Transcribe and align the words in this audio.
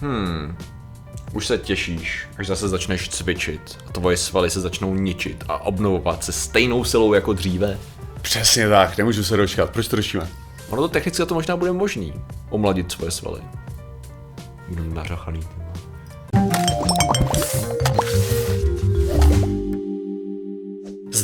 Hmm. 0.00 0.56
Už 1.32 1.46
se 1.46 1.58
těšíš, 1.58 2.28
až 2.38 2.46
zase 2.46 2.68
začneš 2.68 3.08
cvičit 3.08 3.78
a 3.88 3.92
tvoje 3.92 4.16
svaly 4.16 4.50
se 4.50 4.60
začnou 4.60 4.94
ničit 4.94 5.44
a 5.48 5.58
obnovovat 5.58 6.24
se 6.24 6.32
stejnou 6.32 6.84
silou 6.84 7.14
jako 7.14 7.32
dříve. 7.32 7.78
Přesně 8.22 8.68
tak, 8.68 8.98
nemůžu 8.98 9.24
se 9.24 9.36
dočkat. 9.36 9.70
Proč 9.70 9.88
to 9.88 9.96
řešíme? 9.96 10.28
Ono 10.68 10.82
to 10.82 10.88
technicky 10.88 11.26
to 11.26 11.34
možná 11.34 11.56
bude 11.56 11.72
možný. 11.72 12.14
Omladit 12.50 12.92
svoje 12.92 13.10
svaly. 13.10 13.40
Budu 14.68 14.94
nařachaný. 14.94 15.40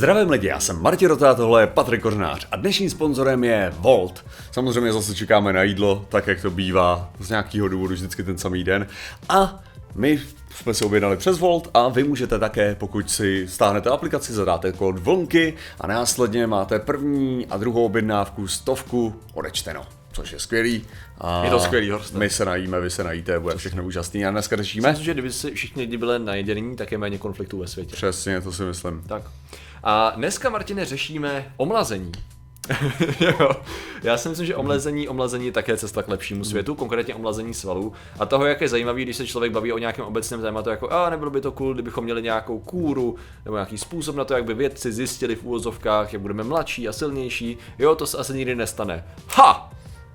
Zdravím 0.02 0.30
lidi, 0.30 0.46
já 0.46 0.60
jsem 0.60 0.82
Martin 0.82 1.08
Rota, 1.08 1.34
tohle 1.34 1.62
je 1.62 1.66
Patrik 1.66 2.02
Kořnář 2.02 2.46
a 2.50 2.56
dnešním 2.56 2.90
sponzorem 2.90 3.44
je 3.44 3.72
Volt. 3.78 4.24
Samozřejmě 4.52 4.92
zase 4.92 5.14
čekáme 5.14 5.52
na 5.52 5.62
jídlo, 5.62 6.06
tak 6.08 6.26
jak 6.26 6.42
to 6.42 6.50
bývá, 6.50 7.10
z 7.20 7.28
nějakého 7.28 7.68
důvodu 7.68 7.94
vždycky 7.94 8.22
ten 8.22 8.38
samý 8.38 8.64
den. 8.64 8.86
A 9.28 9.60
my 9.94 10.20
jsme 10.54 10.74
si 10.74 10.84
objednali 10.84 11.16
přes 11.16 11.38
Volt 11.38 11.70
a 11.74 11.88
vy 11.88 12.04
můžete 12.04 12.38
také, 12.38 12.74
pokud 12.74 13.10
si 13.10 13.48
stáhnete 13.48 13.90
aplikaci, 13.90 14.32
zadáte 14.32 14.72
kód 14.72 14.98
vlnky 14.98 15.54
a 15.80 15.86
následně 15.86 16.46
máte 16.46 16.78
první 16.78 17.46
a 17.50 17.56
druhou 17.56 17.84
objednávku 17.84 18.48
stovku 18.48 19.14
odečteno. 19.34 19.86
Což 20.12 20.32
je 20.32 20.38
skvělý. 20.38 20.84
A 21.18 21.44
Je 21.44 21.50
to 21.50 21.60
skvělý, 21.60 21.90
Horste. 21.90 22.18
My 22.18 22.30
se 22.30 22.44
najíme, 22.44 22.80
vy 22.80 22.90
se 22.90 23.04
najíte, 23.04 23.40
bude 23.40 23.56
všechno 23.56 23.84
úžasný. 23.84 24.26
A 24.26 24.30
dneska 24.30 24.56
řešíme? 24.56 24.88
Myslím, 24.88 25.04
že 25.04 25.12
kdyby 25.12 25.32
si 25.32 25.50
všichni 25.50 25.82
lidi 25.82 25.96
byli 25.96 26.18
najedění, 26.18 26.76
tak 26.76 26.92
je 26.92 26.98
méně 26.98 27.18
konfliktů 27.18 27.58
ve 27.58 27.66
světě. 27.66 27.96
Přesně, 27.96 28.40
to 28.40 28.52
si 28.52 28.62
myslím. 28.62 29.02
Tak. 29.06 29.22
A 29.82 30.12
dneska, 30.16 30.50
Martine, 30.50 30.84
řešíme 30.84 31.52
omlazení. 31.56 32.12
jo. 33.20 33.50
Já 34.02 34.16
si 34.16 34.28
myslím, 34.28 34.46
že 34.46 34.56
omlazení, 34.56 35.08
omlazení 35.08 35.46
je 35.46 35.52
také 35.52 35.76
cesta 35.76 36.02
k 36.02 36.08
lepšímu 36.08 36.44
světu, 36.44 36.74
konkrétně 36.74 37.14
omlazení 37.14 37.54
svalů. 37.54 37.92
A 38.18 38.26
toho, 38.26 38.46
jak 38.46 38.60
je 38.60 38.68
zajímavý, 38.68 39.02
když 39.02 39.16
se 39.16 39.26
člověk 39.26 39.52
baví 39.52 39.72
o 39.72 39.78
nějakém 39.78 40.04
obecném 40.04 40.42
tématu, 40.42 40.70
jako 40.70 40.92
a 40.92 41.10
nebylo 41.10 41.30
by 41.30 41.40
to 41.40 41.52
cool, 41.52 41.74
kdybychom 41.74 42.04
měli 42.04 42.22
nějakou 42.22 42.58
kůru 42.58 43.16
nebo 43.44 43.56
nějaký 43.56 43.78
způsob 43.78 44.16
na 44.16 44.24
to, 44.24 44.34
jak 44.34 44.44
by 44.44 44.54
vědci 44.54 44.92
zjistili 44.92 45.36
v 45.36 45.44
úvozovkách, 45.44 46.12
jak 46.12 46.22
budeme 46.22 46.44
mladší 46.44 46.88
a 46.88 46.92
silnější. 46.92 47.58
Jo, 47.78 47.94
to 47.94 48.06
se 48.06 48.18
asi 48.18 48.34
nikdy 48.34 48.54
nestane. 48.54 49.04
Ha! 49.28 49.71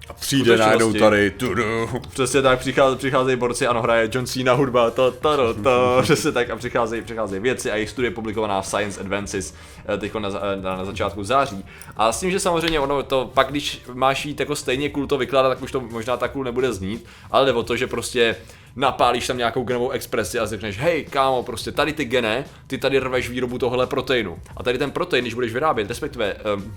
A 0.10 0.14
přijde 0.14 0.58
najednou 0.58 0.94
tady, 0.94 1.32
tudu. 1.32 1.90
Přesně 2.10 2.42
tak, 2.42 2.60
přicházejí, 2.60 2.98
přicházejí 2.98 3.38
borci, 3.38 3.68
ano, 3.68 3.82
hraje 3.82 4.10
John 4.14 4.26
Cena 4.26 4.54
hudba, 4.54 4.92
to, 4.92 5.12
to, 5.12 5.38
to, 5.38 5.54
to, 5.54 6.00
přesně 6.02 6.32
tak, 6.32 6.50
a 6.50 6.56
přicházejí, 6.56 7.02
přicházejí 7.02 7.42
věci 7.42 7.72
a 7.72 7.76
jejich 7.76 7.90
studie 7.90 8.12
publikovaná 8.12 8.62
v 8.62 8.68
Science 8.68 9.00
Advances 9.00 9.54
teď 9.98 10.14
na, 10.14 10.30
na, 10.30 10.76
na, 10.76 10.86
začátku 10.86 11.24
září. 11.24 11.66
A 11.98 12.12
s 12.12 12.20
tím, 12.20 12.32
že 12.32 12.40
samozřejmě 12.40 12.80
ono 12.80 13.04
to 13.04 13.32
pak, 13.34 13.50
když 13.50 13.82
máš 13.94 14.26
jít 14.26 14.40
jako 14.40 14.56
stejně 14.56 14.90
cool 14.90 15.08
to 15.08 15.18
vykládat, 15.18 15.50
tak 15.50 15.62
už 15.62 15.72
to 15.72 15.82
možná 15.82 16.18
tak 16.18 16.32
cool 16.32 16.44
nebude 16.44 16.74
znít, 16.74 17.06
ale 17.32 17.46
jde 17.46 17.54
o 17.54 17.64
to, 17.64 17.76
že 17.76 17.88
prostě 17.88 18.36
napálíš 18.76 19.28
tam 19.28 19.38
nějakou 19.38 19.64
genovou 19.64 19.90
expresi 19.90 20.40
a 20.40 20.46
řekneš, 20.46 20.80
hej 20.80 21.06
kámo, 21.06 21.44
prostě 21.44 21.72
tady 21.72 21.94
ty 21.94 22.06
gene, 22.06 22.46
ty 22.68 22.78
tady 22.78 23.00
rveš 23.00 23.30
výrobu 23.30 23.58
tohle 23.58 23.88
proteinu. 23.88 24.40
A 24.58 24.64
tady 24.64 24.78
ten 24.78 24.92
protein, 24.92 25.24
když 25.24 25.34
budeš 25.34 25.54
vyrábět, 25.54 25.90
respektive 25.90 26.36
um, 26.56 26.74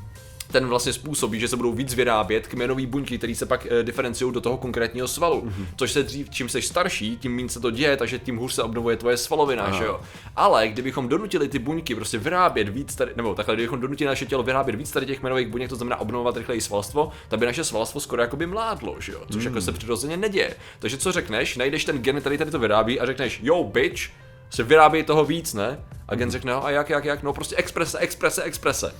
ten 0.51 0.67
vlastně 0.67 0.93
způsobí, 0.93 1.41
že 1.41 1.49
se 1.49 1.57
budou 1.57 1.73
víc 1.73 1.95
vyrábět 1.95 2.47
kmenové 2.47 2.87
buňky, 2.87 3.19
které 3.19 3.35
se 3.35 3.47
pak 3.47 3.67
e, 3.71 3.83
diferenciují 3.83 4.35
do 4.35 4.41
toho 4.41 4.57
konkrétního 4.57 5.09
svalu. 5.09 5.43
Mm-hmm. 5.43 5.67
Což 5.77 5.93
se 5.93 6.03
dřív, 6.03 6.31
čím 6.31 6.49
jsi 6.49 6.63
starší, 6.63 7.17
tím 7.17 7.37
méně 7.37 7.49
se 7.49 7.61
to 7.61 7.71
děje, 7.71 7.97
takže 7.97 8.19
tím 8.19 8.37
hůř 8.37 8.53
se 8.53 8.63
obnovuje 8.63 8.97
tvoje 8.97 9.17
svalovina, 9.17 9.71
že 9.71 9.85
jo. 9.85 10.01
Ale 10.37 10.69
kdybychom 10.69 11.09
donutili 11.09 11.49
ty 11.49 11.59
buňky 11.59 11.95
prostě 11.95 12.19
vyrábět 12.19 12.69
víc 12.69 12.95
tady, 12.95 13.13
nebo 13.17 13.35
takhle, 13.35 13.55
kdybychom 13.55 13.81
donutili 13.81 14.09
naše 14.09 14.27
tělo 14.27 14.43
vyrábět 14.43 14.77
víc 14.77 14.91
tady 14.91 15.07
těch 15.07 15.21
kmenových 15.21 15.49
buněk, 15.49 15.69
to 15.69 15.77
znamená 15.77 16.01
obnovovat 16.01 16.37
rychleji 16.37 16.61
svalstvo, 16.61 17.11
tak 17.29 17.41
by 17.41 17.47
naše 17.47 17.65
svalstvo 17.65 18.01
skoro 18.01 18.23
jako 18.23 18.37
by 18.37 18.47
mládlo, 18.47 18.97
že 19.01 19.13
jo. 19.13 19.23
Což 19.31 19.43
mm. 19.43 19.47
jako 19.47 19.61
se 19.61 19.73
přirozeně 19.73 20.17
neděje. 20.17 20.57
Takže 20.79 20.99
co 20.99 21.13
řekneš, 21.13 21.57
najdeš 21.57 21.85
ten 21.85 21.99
gen, 21.99 22.21
který 22.21 22.39
tady 22.39 22.51
to 22.51 22.59
vyrábí 22.59 23.01
a 23.01 23.07
řekneš, 23.07 23.41
yo 23.43 23.65
bitch, 23.65 24.03
se 24.51 24.63
vyrábí 24.63 25.03
toho 25.03 25.25
víc, 25.25 25.55
ne? 25.55 25.81
A 26.09 26.15
gen 26.15 26.31
řekne, 26.31 26.53
no 26.53 26.65
a 26.65 26.71
jak, 26.71 26.91
jak, 26.91 27.05
jak, 27.05 27.23
no 27.23 27.33
prostě 27.33 27.57
exprese, 27.57 27.99
exprese, 27.99 28.43
exprese. 28.43 28.95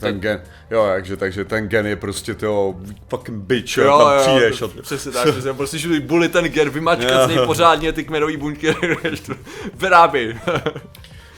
Ten 0.00 0.20
gen, 0.20 0.42
jo, 0.70 0.86
takže, 0.94 1.16
takže 1.16 1.44
ten 1.44 1.68
gen 1.68 1.86
je 1.86 1.96
prostě 1.96 2.34
toho 2.34 2.74
fucking 3.08 3.38
bitch, 3.38 3.76
jo, 3.76 3.98
tam 3.98 4.20
přijdeš. 4.20 4.58
to- 4.58 4.64
a- 4.78 4.82
Přesně 4.82 5.12
tak, 5.12 5.28
přesně, 5.30 5.52
prostě 5.52 5.78
že 5.78 6.00
buli 6.00 6.28
ten 6.28 6.44
gen, 6.44 6.70
vymačkat 6.70 7.24
z 7.30 7.34
něj 7.34 7.46
pořádně 7.46 7.92
ty 7.92 8.04
kmenové 8.04 8.36
buňky, 8.36 8.76
vyrábí. 9.74 10.40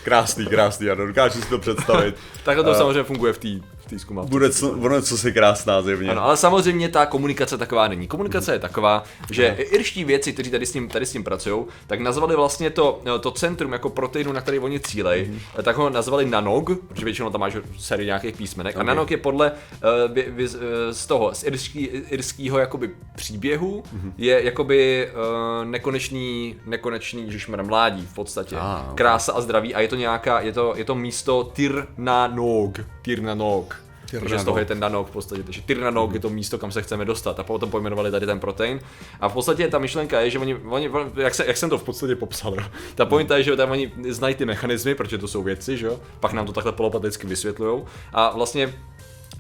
Krásný, 0.05 0.47
krásný, 0.47 0.91
ano, 0.91 1.07
dokážu 1.07 1.41
si 1.41 1.49
to 1.49 1.59
představit. 1.59 2.15
Takhle 2.45 2.65
to 2.65 2.75
samozřejmě 2.75 3.03
funguje 3.03 3.33
v 3.33 3.39
té 3.39 3.49
v 3.87 3.91
té 3.91 3.99
zkumavce. 3.99 4.31
Bude 4.31 4.51
co, 4.51 4.71
ono 4.71 5.03
co 5.03 5.19
si 5.19 5.33
krásná 5.33 5.83
zjevně. 5.83 6.11
Ano, 6.11 6.25
ale 6.25 6.37
samozřejmě 6.37 6.89
ta 6.89 7.07
komunikace 7.07 7.59
taková 7.59 7.89
není. 7.89 8.07
Komunikace 8.07 8.53
je 8.53 8.59
taková, 8.59 9.05
že 9.31 9.57
irští 9.59 10.05
věci, 10.05 10.33
kteří 10.33 10.51
tady 10.51 10.67
s 10.67 10.73
tím, 10.73 10.89
tady 10.89 11.07
s 11.07 11.13
tím 11.13 11.25
pracují, 11.25 11.65
tak 11.87 12.01
nazvali 12.01 12.37
vlastně 12.37 12.71
to, 12.71 13.03
to 13.21 13.31
centrum 13.31 13.73
jako 13.73 13.91
proteinu, 13.91 14.33
na 14.33 14.41
který 14.41 14.59
oni 14.59 14.81
cílej, 14.81 15.31
tak 15.63 15.77
ho 15.77 15.91
nazvali 15.91 16.27
nanog, 16.27 16.71
protože 16.89 17.05
většinou 17.05 17.31
tam 17.31 17.41
máš 17.41 17.57
sérii 17.79 18.07
nějakých 18.07 18.37
písmenek. 18.37 18.77
A 18.77 18.83
nanog 18.83 19.11
je 19.11 19.17
podle 19.17 19.53
uh, 19.53 20.13
vy, 20.13 20.27
vy, 20.29 20.49
z 20.91 21.07
toho, 21.07 21.35
z 21.35 21.45
irský, 21.45 21.85
irského 21.85 22.59
jakoby 22.59 22.91
příběhu, 23.17 23.83
je 24.17 24.45
jakoby 24.45 25.09
uh, 25.09 25.65
nekonečný, 25.65 26.57
nekonečný, 26.67 27.33
žešmer 27.33 27.65
mládí 27.65 28.07
v 28.07 28.15
podstatě. 28.15 28.57
Ah, 28.59 28.91
ok. 28.91 28.97
Krása 28.97 29.33
a 29.33 29.41
zdraví 29.41 29.75
a 29.75 29.81
je 29.81 29.89
to 29.89 29.97
nějaká, 29.97 30.41
je 30.41 30.53
to, 30.53 30.75
je 30.77 30.85
to 30.85 30.95
místo 30.95 31.51
Tirnanog. 31.55 32.81
Tirnanog. 33.03 33.76
Takže 34.11 34.39
z 34.39 34.45
toho 34.45 34.59
je 34.59 34.65
ten 34.65 34.81
nanog 34.81 35.09
v 35.09 35.11
podstatě. 35.11 35.43
Takže 35.43 35.61
Tirnanog 35.61 36.15
je 36.15 36.21
to 36.21 36.31
místo, 36.31 36.59
kam 36.59 36.73
se 36.73 36.83
chceme 36.83 37.05
dostat. 37.05 37.41
A 37.41 37.43
potom 37.43 37.71
pojmenovali 37.71 38.11
tady 38.11 38.27
ten 38.27 38.41
protein. 38.41 38.81
A 39.21 39.29
v 39.29 39.33
podstatě 39.33 39.69
ta 39.69 39.79
myšlenka 39.79 40.21
je, 40.21 40.31
že 40.31 40.39
oni, 40.39 40.55
oni 40.55 40.91
jak, 41.17 41.35
se, 41.35 41.47
jak 41.47 41.57
jsem 41.57 41.71
to 41.71 41.79
v 41.79 41.83
podstatě 41.83 42.17
popsal, 42.17 42.55
jo. 42.55 42.63
ta 42.95 43.07
pointa 43.07 43.37
je, 43.37 43.43
že 43.43 43.57
tam 43.57 43.71
oni 43.71 43.93
znají 44.09 44.35
ty 44.35 44.45
mechanismy, 44.45 44.95
protože 44.95 45.19
to 45.19 45.29
jsou 45.29 45.43
věci, 45.43 45.77
že 45.77 45.87
jo. 45.87 46.01
Pak 46.21 46.33
nám 46.33 46.47
to 46.47 46.53
takhle 46.53 46.73
polopaticky 46.73 47.27
vysvětlují. 47.27 47.83
A 48.13 48.31
vlastně 48.37 48.75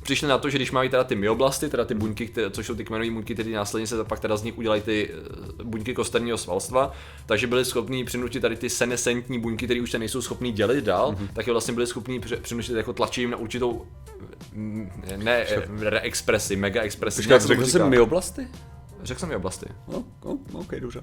přišli 0.06 0.28
na 0.28 0.38
to, 0.38 0.50
že 0.50 0.58
když 0.58 0.70
mají 0.72 0.88
teda 0.88 1.04
ty 1.04 1.14
myoblasty, 1.14 1.68
teda 1.68 1.84
ty 1.84 1.94
buňky, 1.94 2.26
které, 2.26 2.50
což 2.50 2.66
jsou 2.66 2.74
ty 2.74 2.84
kmenové 2.84 3.10
buňky, 3.10 3.34
které 3.34 3.50
následně 3.50 3.86
se 3.86 4.04
pak 4.04 4.20
teda 4.20 4.36
z 4.36 4.42
nich 4.42 4.58
udělají 4.58 4.82
ty 4.82 5.10
eh, 5.10 5.64
buňky 5.64 5.94
kosterního 5.94 6.38
svalstva, 6.38 6.92
takže 7.26 7.46
byli 7.46 7.64
schopni 7.64 8.04
přinutit 8.04 8.42
tady 8.42 8.56
ty 8.56 8.70
senescentní 8.70 9.40
buňky, 9.40 9.64
které 9.64 9.80
už 9.80 9.90
se 9.90 9.98
nejsou 9.98 10.22
schopní 10.22 10.52
dělit 10.52 10.84
dál, 10.84 11.12
mm-hmm. 11.12 11.28
tak 11.32 11.46
je 11.46 11.52
vlastně 11.52 11.74
byli 11.74 11.86
schopni 11.86 12.20
při- 12.20 12.36
přinutit 12.36 12.76
jako 12.76 12.92
tlačit 12.92 13.20
jim 13.20 13.30
na 13.30 13.36
určitou 13.36 13.86
mm, 14.52 14.90
ne 15.16 15.46
eh, 15.48 15.90
reexpresi, 15.90 16.56
mega 16.56 16.82
expresi. 16.82 17.22
Počkej, 17.22 17.40
řekl 17.40 17.66
jsi 17.66 17.78
myoblasty? 17.78 18.48
Řekl 19.02 19.20
jsem 19.20 19.28
myoblasty. 19.28 19.66
No, 19.88 20.04
no, 20.24 20.38
ok, 20.52 20.74
dobře. 20.80 21.00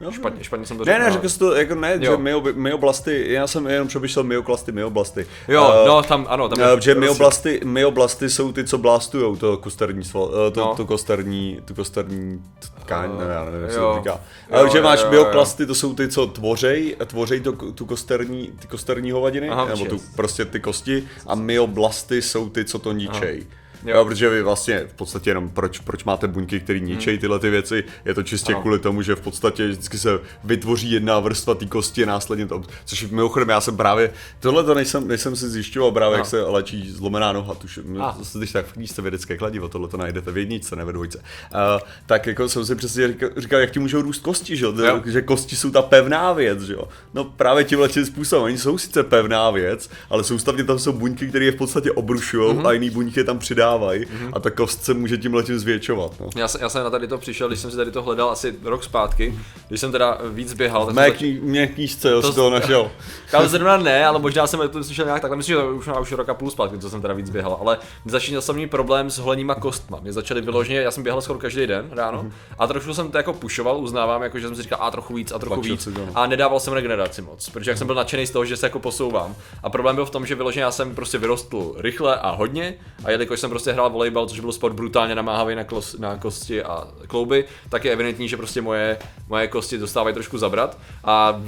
Jo, 0.00 0.10
Špatně, 0.12 0.44
špatně 0.44 0.66
jsem 0.66 0.76
to 0.78 0.84
Ne, 0.84 0.92
řekl. 0.92 0.98
ne, 0.98 1.04
ale- 1.04 1.12
řekl 1.12 1.28
jsi 1.28 1.38
to, 1.38 1.54
jako 1.54 1.74
ne, 1.74 1.98
Jo. 2.00 2.10
že 2.12 2.16
myo, 2.16 2.42
myoblasty, 2.54 3.24
já 3.32 3.46
jsem 3.46 3.66
jenom 3.66 3.88
přemýšlel 3.88 4.24
myoklasty, 4.24 4.72
myoblasty. 4.72 5.26
Jo, 5.48 5.72
Eh, 5.84 5.88
no 5.88 6.02
tam, 6.02 6.26
ano, 6.28 6.48
tam 6.48 6.72
Uh, 6.74 6.80
že 6.80 6.94
myoblasty, 6.94 7.60
myoblasty 7.64 8.30
jsou 8.30 8.52
ty, 8.52 8.64
co 8.64 8.78
blastujou 8.78 9.36
to 9.36 9.56
kosterní 9.56 10.04
sval, 10.04 10.24
uh, 10.24 10.30
to, 10.52 10.60
No. 10.60 10.74
to 10.76 10.86
kosterní, 10.86 11.60
tu 11.64 11.74
kosterní 11.74 12.42
tkáň, 12.84 13.10
ne, 13.18 13.24
já 13.34 13.44
nevím, 13.44 13.62
jak 13.62 13.72
se 13.72 13.78
jo. 13.78 13.90
to 13.92 13.98
říká. 13.98 14.20
Jo, 14.56 14.62
Uh, 14.64 14.72
že 14.72 14.82
máš 14.82 14.98
jo, 15.00 15.04
jo, 15.06 15.10
myoklasty, 15.10 15.66
to 15.66 15.74
jsou 15.74 15.94
ty, 15.94 16.08
co 16.08 16.26
tvořej, 16.26 16.96
tvořej 17.06 17.40
to, 17.40 17.52
tu 17.52 17.86
kosterní, 17.86 18.50
ty 18.60 18.66
kosterní 18.66 19.10
hovadiny, 19.10 19.48
Aha, 19.48 19.64
nebo 19.64 19.84
tu, 19.84 20.00
prostě 20.16 20.44
ty 20.44 20.60
kosti, 20.60 21.08
a 21.26 21.34
myoblasty 21.34 22.22
jsou 22.22 22.48
ty, 22.48 22.64
co 22.64 22.78
to 22.78 22.92
ničej. 22.92 23.46
Jo. 23.84 23.96
Jo. 23.96 24.04
protože 24.04 24.28
vy 24.30 24.42
vlastně 24.42 24.84
v 24.88 24.92
podstatě 24.92 25.30
jenom 25.30 25.48
proč, 25.50 25.78
proč 25.78 26.04
máte 26.04 26.28
buňky, 26.28 26.60
které 26.60 26.78
ničejí 26.80 27.18
tyhle 27.18 27.38
ty 27.38 27.50
věci, 27.50 27.84
je 28.04 28.14
to 28.14 28.22
čistě 28.22 28.52
Ano. 28.52 28.60
kvůli 28.62 28.78
tomu, 28.78 29.02
že 29.02 29.14
v 29.14 29.20
podstatě 29.20 29.68
vždycky 29.68 29.98
se 29.98 30.18
vytvoří 30.44 30.90
jedna 30.92 31.20
vrstva 31.20 31.54
té 31.54 31.66
kosti 31.66 32.02
a 32.02 32.06
následně 32.06 32.46
to, 32.46 32.62
což 32.84 33.02
mimochodem 33.10 33.48
já 33.48 33.60
jsem 33.60 33.76
právě, 33.76 34.10
tohle 34.40 34.64
to 34.64 34.74
nejsem, 34.74 35.08
nejsem 35.08 35.36
si 35.36 35.48
zjišťoval 35.48 35.92
právě, 35.92 36.14
Ano. 36.14 36.20
jak 36.20 36.26
se 36.26 36.42
léčí 36.42 36.90
zlomená 36.90 37.32
noha, 37.32 37.56
ah. 38.00 38.14
zase 38.18 38.38
když 38.38 38.52
tak 38.52 38.66
v 38.66 38.72
knížce 38.72 39.02
vědecké 39.02 39.36
kladivo, 39.36 39.68
tohle 39.68 39.88
to 39.88 39.96
najdete 39.96 40.30
v 40.32 40.38
jedničce, 40.38 40.76
ne 40.76 40.84
ve 40.84 40.92
dvojce. 40.92 41.18
Uh, 41.18 41.80
tak 42.06 42.26
jako 42.26 42.48
jsem 42.48 42.64
si 42.66 42.74
přesně 42.74 43.08
říkal, 43.08 43.28
říkal, 43.36 43.60
jak 43.60 43.70
ti 43.70 43.78
můžou 43.78 44.02
růst 44.02 44.22
kosti, 44.22 44.56
že, 44.56 44.64
jo? 44.64 45.02
Že 45.06 45.22
kosti 45.22 45.56
jsou 45.56 45.70
ta 45.70 45.82
pevná 45.82 46.32
věc, 46.32 46.62
že 46.62 46.72
jo. 46.72 46.88
No 47.14 47.24
právě 47.24 47.64
tímhle 47.64 47.88
tím 47.88 48.06
způsobem, 48.06 48.44
oni 48.44 48.58
jsou 48.58 48.78
sice 48.78 49.02
pevná 49.02 49.50
věc, 49.50 49.90
ale 50.10 50.24
soustavně 50.24 50.64
tam 50.64 50.78
jsou 50.78 50.92
buňky, 50.92 51.28
které 51.28 51.44
je 51.44 51.52
v 51.52 51.56
podstatě 51.56 51.92
obrušují 51.92 52.46
Mhm. 52.48 52.58
mm-hmm. 52.58 52.66
a 52.68 52.72
jiný 52.72 52.90
buňky 52.90 53.20
je 53.20 53.24
tam 53.24 53.38
přidávají 53.66 54.04
mm-hmm. 54.04 54.30
a 54.32 54.40
ta 54.40 54.50
kost 54.50 54.84
se 54.84 54.94
může 54.94 55.18
tím 55.18 55.42
zvětšovat. 55.42 56.20
No. 56.20 56.26
Já, 56.36 56.48
jsem, 56.48 56.60
já 56.60 56.68
jsem 56.68 56.84
na 56.84 56.90
tady 56.90 57.08
to 57.08 57.18
přišel, 57.18 57.48
když 57.48 57.60
jsem 57.60 57.70
si 57.70 57.76
tady 57.76 57.90
to 57.90 58.02
hledal 58.02 58.30
asi 58.30 58.54
rok 58.62 58.84
zpátky, 58.84 59.38
když 59.68 59.80
jsem 59.80 59.92
teda 59.92 60.18
víc 60.32 60.54
běhal. 60.54 60.86
Tak 60.86 60.94
Mé, 60.94 61.06
jsem 61.06 61.12
zač- 61.12 61.42
mé 61.42 61.66
knížce, 61.66 62.10
jo, 62.10 62.22
To 62.22 62.32
toho 62.32 62.50
našel. 62.50 62.90
Ale 63.32 63.48
zrovna 63.48 63.76
ne, 63.76 64.06
ale 64.06 64.18
možná 64.18 64.46
jsem 64.46 64.68
to 64.68 64.84
slyšel 64.84 65.04
nějak 65.04 65.20
takhle, 65.20 65.36
myslím, 65.36 65.56
že 65.56 65.62
to 65.62 65.68
už 65.68 65.86
má 65.86 66.00
už 66.00 66.12
roka 66.12 66.34
půl 66.34 66.50
zpátky, 66.50 66.78
co 66.78 66.90
jsem 66.90 67.02
teda 67.02 67.14
víc 67.14 67.30
běhal, 67.30 67.58
ale 67.60 67.78
mě 68.04 68.12
začal 68.12 68.40
samý 68.40 68.66
problém 68.66 69.10
s 69.10 69.18
holenýma 69.18 69.54
kostma. 69.54 69.98
Mě 70.02 70.12
začaly 70.12 70.40
vyloženě, 70.40 70.80
já 70.80 70.90
jsem 70.90 71.02
běhal 71.02 71.20
skoro 71.20 71.38
každý 71.38 71.66
den 71.66 71.88
ráno 71.92 72.26
a 72.58 72.66
trošku 72.66 72.94
jsem 72.94 73.10
to 73.10 73.16
jako 73.16 73.32
pušoval, 73.32 73.78
uznávám, 73.78 74.22
jako 74.22 74.38
že 74.38 74.46
jsem 74.46 74.56
si 74.56 74.62
říkal, 74.62 74.78
a 74.82 74.90
trochu 74.90 75.14
víc, 75.14 75.32
a 75.32 75.38
trochu 75.38 75.54
Tlačil 75.54 75.76
víc. 75.76 75.86
no. 75.86 76.08
A 76.14 76.26
nedával 76.26 76.60
jsem 76.60 76.72
regeneraci 76.72 77.22
moc, 77.22 77.48
protože 77.48 77.70
jak 77.70 77.78
jsem 77.78 77.86
byl 77.86 77.96
nadšený 77.96 78.26
z 78.26 78.30
toho, 78.30 78.44
že 78.44 78.56
se 78.56 78.66
jako 78.66 78.78
posouvám. 78.78 79.34
A 79.62 79.70
problém 79.70 79.96
byl 79.96 80.06
v 80.06 80.10
tom, 80.10 80.26
že 80.26 80.34
vyloženě 80.34 80.62
já 80.62 80.70
jsem 80.70 80.94
prostě 80.94 81.18
vyrostl 81.18 81.74
rychle 81.78 82.16
a 82.16 82.30
hodně, 82.30 82.74
a 83.04 83.10
jelikož 83.10 83.40
jsem 83.40 83.50
prostě 83.56 83.72
hrál 83.72 83.90
volejbal, 83.90 84.26
což 84.26 84.40
byl 84.40 84.52
sport 84.52 84.72
brutálně 84.72 85.14
namáhavý 85.14 85.54
na, 85.54 85.64
klos, 85.64 85.98
na 85.98 86.16
kosti 86.16 86.62
a 86.62 86.88
klouby, 87.06 87.44
tak 87.68 87.84
je 87.84 87.92
evidentní, 87.92 88.28
že 88.28 88.36
prostě 88.36 88.62
moje, 88.62 88.98
moje 89.28 89.48
kosti 89.48 89.78
dostávají 89.78 90.14
trošku 90.14 90.38
zabrat 90.38 90.78
a 91.04 91.40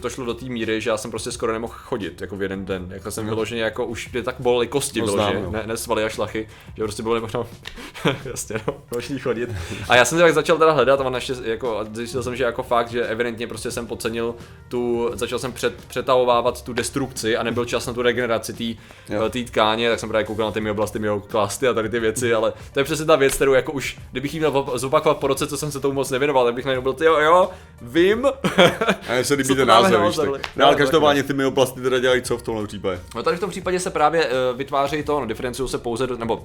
to 0.00 0.10
šlo 0.10 0.24
do 0.24 0.34
té 0.34 0.44
míry, 0.44 0.80
že 0.80 0.90
já 0.90 0.96
jsem 0.96 1.10
prostě 1.10 1.32
skoro 1.32 1.52
nemohl 1.52 1.72
chodit 1.76 2.20
jako 2.20 2.36
v 2.36 2.42
jeden 2.42 2.64
den. 2.64 2.86
Jako 2.90 3.10
jsem 3.10 3.26
vyloženě 3.26 3.62
jako 3.62 3.86
už 3.86 4.12
mě 4.12 4.22
tak 4.22 4.36
bolely 4.38 4.66
kosti, 4.66 5.00
No, 5.00 5.06
vyloženě, 5.06 5.46
ne, 5.50 5.62
ne 5.66 5.76
svaly 5.76 6.04
a 6.04 6.08
šlachy, 6.08 6.48
že 6.76 6.82
prostě 6.82 7.02
bylo 7.02 7.14
nemožno 7.14 7.46
jasně 8.24 8.60
no, 8.66 8.74
chodit. 9.22 9.50
A 9.88 9.96
já 9.96 10.04
jsem 10.04 10.18
se 10.18 10.24
tak 10.24 10.34
začal 10.34 10.58
teda 10.58 10.72
hledat 10.72 11.00
a 11.00 11.10
naštěstí 11.10 11.48
jako 11.48 11.84
zjistil 11.92 12.22
jsem, 12.22 12.36
že 12.36 12.44
jako 12.44 12.62
fakt, 12.62 12.90
že 12.90 13.06
evidentně 13.06 13.46
prostě 13.46 13.70
jsem 13.70 13.86
podcenil 13.86 14.34
tu, 14.68 15.10
začal 15.14 15.38
jsem 15.38 15.52
před, 15.52 15.84
přetahovávat 15.84 16.62
tu 16.62 16.72
destrukci 16.72 17.36
a 17.36 17.42
nebyl 17.42 17.64
čas 17.64 17.86
na 17.86 17.92
tu 17.92 18.02
regeneraci 18.02 18.76
té 19.30 19.44
tkáně, 19.44 19.90
tak 19.90 20.00
jsem 20.00 20.08
právě 20.08 20.24
koukal 20.24 20.46
na 20.46 20.52
ty 20.52 20.60
myoblasty, 20.60 20.98
myoklasty 20.98 21.45
a 21.68 21.74
tady 21.74 21.88
ty 21.88 22.00
věci, 22.00 22.34
ale 22.34 22.52
to 22.72 22.80
je 22.80 22.84
přesně 22.84 23.04
ta 23.04 23.16
věc, 23.16 23.34
kterou 23.34 23.52
jako 23.52 23.72
už, 23.72 23.98
kdybych 24.12 24.34
jí 24.34 24.40
měl 24.40 24.50
op- 24.50 24.78
zopakovat 24.78 25.18
po 25.18 25.26
roce, 25.26 25.46
co 25.46 25.56
jsem 25.56 25.72
se 25.72 25.80
tomu 25.80 25.94
moc 25.94 26.10
nevěnoval, 26.10 26.44
tak 26.44 26.54
bych 26.54 26.64
najednou 26.64 26.82
byl, 26.82 26.92
ty 26.92 27.04
jo, 27.04 27.18
jo, 27.18 27.50
vím. 27.82 28.26
A 29.08 29.12
mně 29.12 29.24
se 29.24 29.34
líbí 29.34 29.54
ten 29.54 29.68
název, 29.68 30.00
víš, 30.06 30.16
tak. 30.16 30.28
No, 30.56 30.66
ale 30.66 30.76
každopádně 30.76 31.22
ty 31.22 31.32
myoplasty 31.32 31.80
teda 31.80 31.98
dělají 31.98 32.22
co 32.22 32.36
v 32.38 32.42
tomhle 32.42 32.66
případě? 32.66 33.00
No 33.14 33.22
tady 33.22 33.36
v 33.36 33.40
tom 33.40 33.50
případě 33.50 33.80
se 33.80 33.90
právě 33.90 34.26
uh, 34.26 34.58
vytváří 34.58 35.02
to, 35.02 35.20
no, 35.20 35.26
diferenciují 35.26 35.68
se 35.70 35.78
pouze, 35.78 36.06
do, 36.06 36.16
nebo 36.16 36.44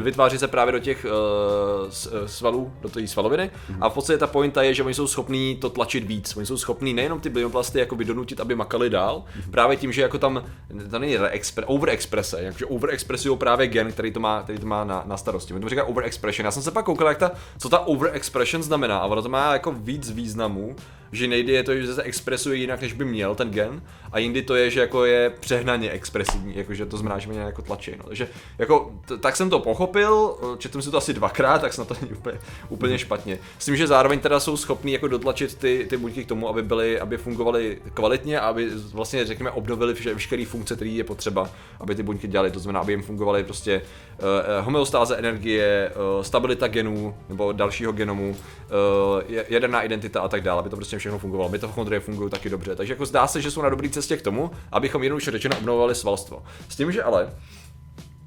vytváří 0.00 0.38
se 0.38 0.48
právě 0.48 0.72
do 0.72 0.78
těch 0.78 1.04
uh, 1.04 1.90
svalů, 2.26 2.72
do 2.80 2.88
té 2.88 3.06
svaloviny 3.06 3.50
a 3.80 3.88
v 3.88 3.94
podstatě 3.94 4.18
ta 4.18 4.26
pointa 4.26 4.62
je, 4.62 4.74
že 4.74 4.82
oni 4.82 4.94
jsou 4.94 5.06
schopní 5.06 5.56
to 5.56 5.70
tlačit 5.70 6.04
víc. 6.04 6.36
Oni 6.36 6.46
jsou 6.46 6.56
schopní 6.56 6.94
nejenom 6.94 7.20
ty 7.20 7.28
bioplasty 7.28 7.78
jako 7.78 7.94
donutit, 7.94 8.40
aby 8.40 8.54
makali 8.54 8.90
dál, 8.90 9.24
právě 9.50 9.76
tím, 9.76 9.92
že 9.92 10.02
jako 10.02 10.18
tam, 10.18 10.44
to 10.90 10.98
není 10.98 11.16
reexpre, 11.16 11.66
overexprese, 11.66 12.42
jakože 12.42 12.66
overexpresují 12.66 13.38
právě 13.38 13.66
gen, 13.66 13.92
který 13.92 14.12
to 14.12 14.20
má, 14.20 14.39
který 14.42 14.58
to 14.58 14.66
má 14.66 14.84
na, 14.84 15.02
na 15.06 15.16
starosti. 15.16 15.54
My 15.54 15.60
to 15.60 15.68
říká 15.68 15.84
overexpression. 15.84 16.44
Já 16.44 16.50
jsem 16.50 16.62
se 16.62 16.70
pak 16.70 16.84
koukal, 16.84 17.08
jak 17.08 17.18
ta, 17.18 17.30
co 17.58 17.68
ta 17.68 17.78
overexpression 17.78 18.62
znamená 18.62 18.98
a 18.98 19.06
ono 19.06 19.22
to 19.22 19.28
má 19.28 19.52
jako 19.52 19.72
víc 19.72 20.10
významů, 20.10 20.76
že 21.12 21.28
nejde 21.28 21.52
je 21.52 21.62
to, 21.62 21.76
že 21.76 21.94
se 21.94 22.02
expresuje 22.02 22.56
jinak, 22.56 22.80
než 22.80 22.92
by 22.92 23.04
měl 23.04 23.34
ten 23.34 23.50
gen, 23.50 23.82
a 24.12 24.18
jindy 24.18 24.42
to 24.42 24.54
je, 24.54 24.70
že 24.70 24.80
jako 24.80 25.04
je 25.04 25.30
přehnaně 25.40 25.90
expresivní, 25.90 26.56
jakože 26.56 26.86
to 26.86 26.96
mě 27.26 27.40
jako 27.40 27.62
tlačí. 27.62 27.92
No. 27.98 28.04
Takže 28.04 28.28
jako, 28.58 28.92
t- 29.06 29.18
tak 29.18 29.36
jsem 29.36 29.50
to 29.50 29.58
pochopil, 29.58 30.36
četl 30.58 30.72
jsem 30.72 30.82
si 30.82 30.90
to 30.90 30.96
asi 30.96 31.14
dvakrát, 31.14 31.60
tak 31.60 31.72
snad 31.72 31.88
to 31.88 31.94
není 32.00 32.12
úplně, 32.12 32.38
úplně 32.68 32.98
špatně. 32.98 33.38
S 33.58 33.64
tím, 33.64 33.76
že 33.76 33.86
zároveň 33.86 34.20
teda 34.20 34.40
jsou 34.40 34.56
schopní 34.56 34.92
jako 34.92 35.08
dotlačit 35.08 35.54
ty, 35.54 35.86
ty 35.90 35.96
buňky 35.96 36.24
k 36.24 36.28
tomu, 36.28 36.48
aby 36.48 36.62
byly, 36.62 37.00
aby 37.00 37.16
fungovaly 37.16 37.78
kvalitně 37.94 38.40
a 38.40 38.48
aby 38.48 38.70
vlastně, 38.92 39.24
řekněme, 39.24 39.50
obnovili 39.50 39.94
veškeré 39.94 40.44
funkce, 40.46 40.76
které 40.76 40.90
je 40.90 41.04
potřeba, 41.04 41.50
aby 41.80 41.94
ty 41.94 42.02
buňky 42.02 42.28
dělaly. 42.28 42.50
To 42.50 42.60
znamená, 42.60 42.80
aby 42.80 42.92
jim 42.92 43.02
fungovaly 43.02 43.44
prostě 43.44 43.82
uh, 44.18 44.64
homeostáze 44.64 45.16
energie, 45.16 45.92
uh, 46.16 46.22
stabilita 46.22 46.68
genů 46.68 47.14
nebo 47.28 47.52
dalšího 47.52 47.92
genomu, 47.92 48.30
uh, 48.30 49.34
jaderná 49.48 49.82
identita 49.82 50.20
a 50.20 50.28
tak 50.28 50.42
dále, 50.42 50.60
aby 50.60 50.70
to 50.70 50.76
prostě 50.76 50.99
všechno 51.00 51.18
fungovalo. 51.18 51.48
Mitochondrie 51.50 52.00
fungují 52.00 52.30
taky 52.30 52.50
dobře. 52.50 52.76
Takže 52.76 52.92
jako 52.92 53.06
zdá 53.06 53.26
se, 53.26 53.40
že 53.40 53.50
jsou 53.50 53.62
na 53.62 53.68
dobré 53.68 53.88
cestě 53.88 54.16
k 54.16 54.22
tomu, 54.22 54.50
abychom 54.72 55.02
jednoduše 55.02 55.30
řečeno 55.30 55.56
obnovovali 55.58 55.94
svalstvo. 55.94 56.42
S 56.68 56.76
tím, 56.76 56.92
že 56.92 57.02
ale 57.02 57.30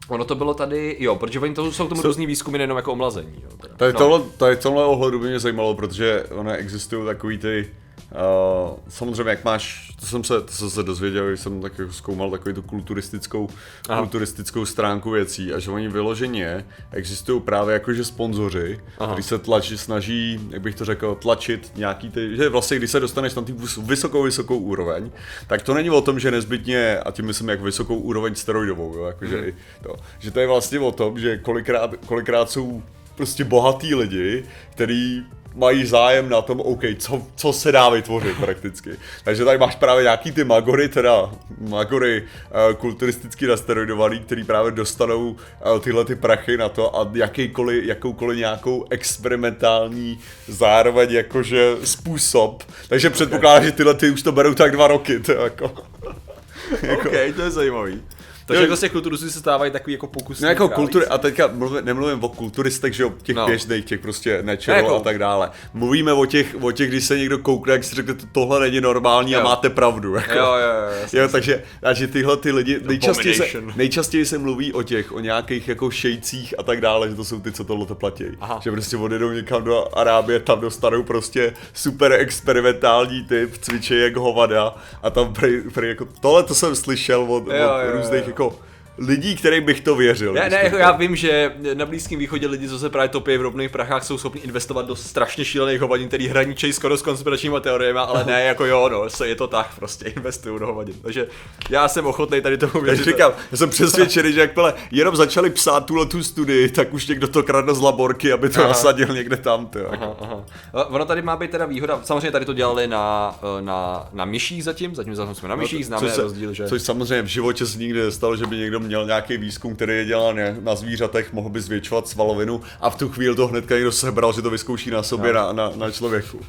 Ono 0.08 0.26
to 0.26 0.36
bylo 0.36 0.54
tady, 0.54 0.96
jo, 1.00 1.16
protože 1.16 1.40
oni 1.40 1.54
to 1.54 1.72
jsou 1.72 1.88
tomu 1.88 2.02
různý 2.02 2.26
výzkumy 2.26 2.58
nejenom 2.58 2.78
jako 2.78 2.92
omlazení. 2.92 3.42
Jo, 3.44 3.50
teda. 3.62 3.76
Tady, 3.76 3.94
no. 3.94 4.00
tohle, 4.00 4.22
tady 4.38 4.56
v 4.56 4.60
tomhle 4.60 4.86
ohledu 4.86 5.20
by 5.20 5.28
mě 5.28 5.40
zajímalo, 5.40 5.76
protože 5.76 6.24
ono 6.24 6.52
existují 6.52 7.06
takový 7.06 7.38
ty, 7.38 7.70
uh, 8.12 8.78
samozřejmě 8.90 9.30
jak 9.30 9.44
máš, 9.44 9.92
to 10.00 10.06
jsem 10.06 10.24
se, 10.24 10.42
to 10.42 10.52
jsem 10.52 10.70
se 10.70 10.84
dozvěděl, 10.84 11.28
když 11.28 11.40
jsem 11.40 11.62
tak 11.62 11.80
jako 11.80 11.94
zkoumal 11.94 12.32
takový 12.32 12.56
tu 12.56 12.62
kulturistickou, 12.62 13.50
Aha. 13.90 14.02
kulturistickou 14.02 14.66
stránku 14.66 15.10
věcí 15.10 15.54
a 15.54 15.60
že 15.60 15.72
oni 15.72 15.88
vyloženě 15.88 16.66
existují 16.92 17.42
právě 17.42 17.74
jakože 17.74 18.06
sponzoři, 18.06 18.80
když 19.14 19.26
se 19.26 19.38
tlačí, 19.38 19.78
snaží, 19.78 20.40
jak 20.50 20.62
bych 20.62 20.76
to 20.76 20.86
řekl, 20.86 21.16
tlačit 21.16 21.72
nějaký 21.76 22.10
ty, 22.10 22.36
že 22.36 22.50
vlastně 22.50 22.78
když 22.78 22.92
se 22.92 23.00
dostaneš 23.00 23.36
na 23.36 23.42
tu 23.42 23.56
vysokou, 23.82 24.24
vysokou 24.24 24.58
úroveň, 24.58 25.12
tak 25.48 25.62
to 25.62 25.74
není 25.74 25.90
o 25.90 26.02
tom, 26.02 26.20
že 26.20 26.32
nezbytně, 26.32 27.00
a 27.00 27.12
tím 27.12 27.26
myslím 27.26 27.50
jak 27.50 27.62
vysokou 27.62 27.96
úroveň 27.96 28.36
steroidovou, 28.36 28.98
jo, 28.98 29.06
jakože 29.06 29.40
i 29.40 29.56
to, 29.84 29.96
že 30.20 30.32
to 30.32 30.40
je 30.40 30.48
vlastně 30.48 30.80
o 30.80 30.92
tom, 30.92 31.20
že 31.20 31.38
kolikrát, 31.38 31.96
kolikrát 32.06 32.50
jsou 32.50 32.84
prostě 33.16 33.44
bohatý 33.44 33.96
lidi, 33.96 34.44
který 34.72 35.24
mají 35.56 35.86
zájem 35.86 36.30
na 36.30 36.42
tom, 36.42 36.60
OK, 36.60 36.82
co, 36.98 37.22
co 37.36 37.54
se 37.54 37.72
dá 37.72 37.90
vytvořit 37.90 38.38
prakticky. 38.38 38.90
Takže 39.24 39.46
tady 39.46 39.58
máš 39.58 39.76
právě 39.76 40.04
nějaký 40.04 40.32
ty 40.32 40.44
magory, 40.44 40.90
teda 40.90 41.32
magory 41.60 42.22
uh, 42.24 42.76
kulturisticky 42.76 43.48
nasteroidovaný, 43.48 44.20
který 44.20 44.44
právě 44.44 44.72
dostanou 44.72 45.30
uh, 45.30 45.38
tyhle 45.80 46.06
ty 46.06 46.16
prachy 46.16 46.58
na 46.58 46.70
to 46.70 47.00
a 47.00 47.12
jakýkoliv, 47.14 47.84
jakoukoliv 47.84 48.38
nějakou 48.38 48.86
experimentální 48.90 50.20
zároveň 50.48 51.12
jakože 51.12 51.76
způsob. 51.84 52.64
Takže 52.90 53.10
předpokládám, 53.10 53.64
že 53.64 53.72
tyhle 53.72 53.94
ty 53.94 54.10
už 54.10 54.22
to 54.22 54.32
berou 54.32 54.54
tak 54.54 54.72
dva 54.72 54.88
roky, 54.88 55.20
to 55.20 55.32
je 55.32 55.38
jako... 55.38 55.66
OK, 56.94 57.12
to 57.36 57.42
je 57.42 57.52
zajímavý. 57.52 58.02
Takže 58.46 58.60
Jo. 58.60 58.66
jako 58.66 58.76
z 58.76 58.80
těch 58.80 58.92
kulturistů 58.92 59.30
se 59.30 59.40
stávají 59.40 59.72
takový 59.72 59.94
jako 59.94 60.08
pokusy. 60.08 60.44
No 60.44 60.50
jako 60.50 60.70
kultury, 60.70 61.06
a 61.08 61.18
teďka 61.18 61.50
mluvím, 61.54 61.86
nemluvím 61.86 62.24
o 62.24 62.30
kulturistech, 62.30 62.94
že 62.94 63.04
jo, 63.04 63.12
těch 63.24 63.36
No. 63.36 63.46
běžných, 63.46 63.86
těch 63.86 64.00
prostě 64.00 64.40
natural 64.44 64.78
Jako- 64.84 64.96
a 64.96 65.00
tak 65.00 65.20
dále. 65.20 65.52
Mluvíme 65.74 66.14
o 66.14 66.26
těch, 66.26 66.56
o 66.62 66.72
těch, 66.72 66.90
když 66.90 67.04
se 67.06 67.18
někdo 67.18 67.38
koukne, 67.38 67.74
jak 67.74 67.84
si 67.84 67.96
řekne, 67.96 68.16
tohle 68.32 68.60
není 68.60 68.82
normální 68.82 69.32
Jo. 69.32 69.40
a 69.40 69.44
máte 69.44 69.70
pravdu. 69.70 70.16
Jako. 70.16 70.34
Jo, 70.34 70.46
jo, 70.46 70.54
jo, 70.56 71.00
jasně. 71.02 71.20
Jo, 71.20 71.28
takže, 71.28 71.64
takže 71.82 72.08
tyhle 72.08 72.38
ty 72.38 72.52
lidi, 72.52 72.80
nejčastěji 72.86 73.36
se, 73.36 73.46
nejčastěji 73.76 74.26
se 74.26 74.38
mluví 74.38 74.74
o 74.74 74.84
těch, 74.84 75.12
o 75.12 75.20
nějakých 75.20 75.68
jako 75.68 75.92
šejcích 75.92 76.54
a 76.58 76.64
tak 76.64 76.82
dále, 76.82 77.10
že 77.10 77.16
to 77.16 77.24
jsou 77.24 77.40
ty, 77.40 77.52
co 77.52 77.64
tohle 77.64 77.86
to 77.86 77.96
platí. 77.96 78.24
Aha. 78.42 78.60
Že 78.64 78.72
prostě 78.72 78.98
odjedou 78.98 79.32
někam 79.32 79.64
do 79.64 79.98
Arábie, 79.98 80.40
tam 80.40 80.60
dostanou 80.60 81.04
prostě 81.04 81.54
super 81.74 82.12
experimentální 82.58 83.24
typ, 83.24 83.58
cvičí 83.62 84.00
jak 84.00 84.16
hovada 84.16 84.76
a 85.04 85.10
tam 85.10 85.34
prej, 85.34 85.62
prej 85.74 85.90
jako, 85.90 86.08
tohle 86.22 86.44
to 86.44 86.56
jsem 86.56 86.76
slyšel 86.76 87.22
od, 87.22 87.28
Jo, 87.28 87.38
od 87.38 87.52
jo, 87.54 87.80
jo. 87.86 87.92
různých 87.98 88.28
jako 88.34 88.60
lidí, 88.98 89.36
kterým 89.36 89.64
bych 89.64 89.82
to 89.82 89.96
věřil. 89.96 90.34
Ne, 90.34 90.42
ne, 90.50 90.50
to 90.50 90.56
jako 90.66 90.78
já 90.78 90.92
vím, 90.92 91.16
že 91.16 91.52
na 91.74 91.86
Blízkém 91.86 92.20
východě 92.20 92.48
lidi, 92.48 92.70
co 92.70 92.80
se 92.80 92.90
právě 92.90 93.10
topí 93.10 93.38
v 93.38 93.42
rovných 93.42 93.70
prachách, 93.72 94.04
jsou 94.04 94.18
schopni 94.18 94.42
investovat 94.42 94.86
do 94.86 94.96
strašně 94.96 95.46
šílených 95.46 95.82
hovadin, 95.82 96.08
který 96.08 96.28
hraničí 96.28 96.74
skoro 96.74 96.98
s 96.98 97.02
konspiračníma 97.02 97.60
teoriemi, 97.60 98.00
ale 98.00 98.24
ne, 98.26 98.44
jako 98.54 98.66
jo, 98.66 98.90
no, 98.90 99.10
se 99.10 99.28
je 99.28 99.36
to 99.36 99.48
tak, 99.48 99.76
prostě 99.76 100.06
investuju 100.10 100.58
do 100.58 100.66
hovadin. 100.66 100.96
Takže 101.02 101.28
já 101.70 101.88
jsem 101.88 102.06
ochotný 102.06 102.42
tady 102.42 102.58
tomu 102.58 102.72
Takže 102.72 102.86
věřit. 102.86 103.06
říkám, 103.06 103.32
já 103.52 103.58
jsem 103.58 103.70
přesvědčený, 103.70 104.34
že 104.34 104.40
jakmile 104.42 104.74
jenom 104.92 105.16
začali 105.16 105.50
psát 105.50 105.86
tuhle 105.86 106.06
tu 106.06 106.24
studii, 106.24 106.70
tak 106.70 106.94
už 106.94 107.08
někdo 107.08 107.28
to 107.28 107.44
kradl 107.44 107.74
z 107.76 107.82
laborky, 107.82 108.32
aby 108.32 108.50
to 108.50 108.60
Aha. 108.60 108.68
nasadil 108.68 109.08
někde 109.08 109.38
tam. 109.38 109.66
Ty, 109.68 109.80
jako. 109.80 109.94
Aha, 110.04 110.16
aha. 110.22 110.44
A 110.74 110.86
Ono 110.86 111.06
tady 111.06 111.22
má 111.22 111.36
být 111.36 111.52
teda 111.52 111.66
výhoda, 111.66 112.00
samozřejmě 112.04 112.32
tady 112.32 112.46
to 112.46 112.54
dělali 112.54 112.88
na, 112.88 113.36
eh, 113.60 113.62
na, 113.62 114.10
na 114.14 114.26
myších 114.26 114.64
zatím, 114.64 114.96
zatím 114.96 115.16
zatím 115.16 115.36
jsme 115.36 115.50
na 115.50 115.56
myších, 115.56 115.86
známe 115.86 116.08
No 116.08 116.14
se, 116.14 116.22
rozdíl, 116.22 116.54
že... 116.54 116.68
což 116.68 116.82
samozřejmě 116.82 117.22
v 117.22 117.26
životě 117.28 117.66
se 117.66 117.78
nikdy 117.78 118.02
nestalo, 118.02 118.36
že 118.36 118.46
by 118.46 118.56
někdo 118.58 118.80
měl 118.84 119.06
nějaký 119.06 119.38
výzkum, 119.38 119.76
který 119.76 119.94
je 119.94 120.06
dělán 120.06 120.36
na- 120.36 120.44
na 120.62 120.76
zvířatech, 120.76 121.34
mohl 121.34 121.50
by 121.50 121.62
zvětšovat 121.62 122.08
svalovinu 122.08 122.62
a 122.82 122.90
v 122.90 122.98
tu 122.98 123.10
chvíli 123.10 123.36
to 123.36 123.48
hnedka 123.48 123.76
někdo 123.76 123.92
sebral, 123.92 124.34
že 124.34 124.42
to 124.42 124.50
vyzkouší 124.50 124.92
na 124.92 125.04
sobě, 125.04 125.34
na, 125.34 125.52
na, 125.54 125.72
na 125.76 125.92
člověku. 125.92 126.40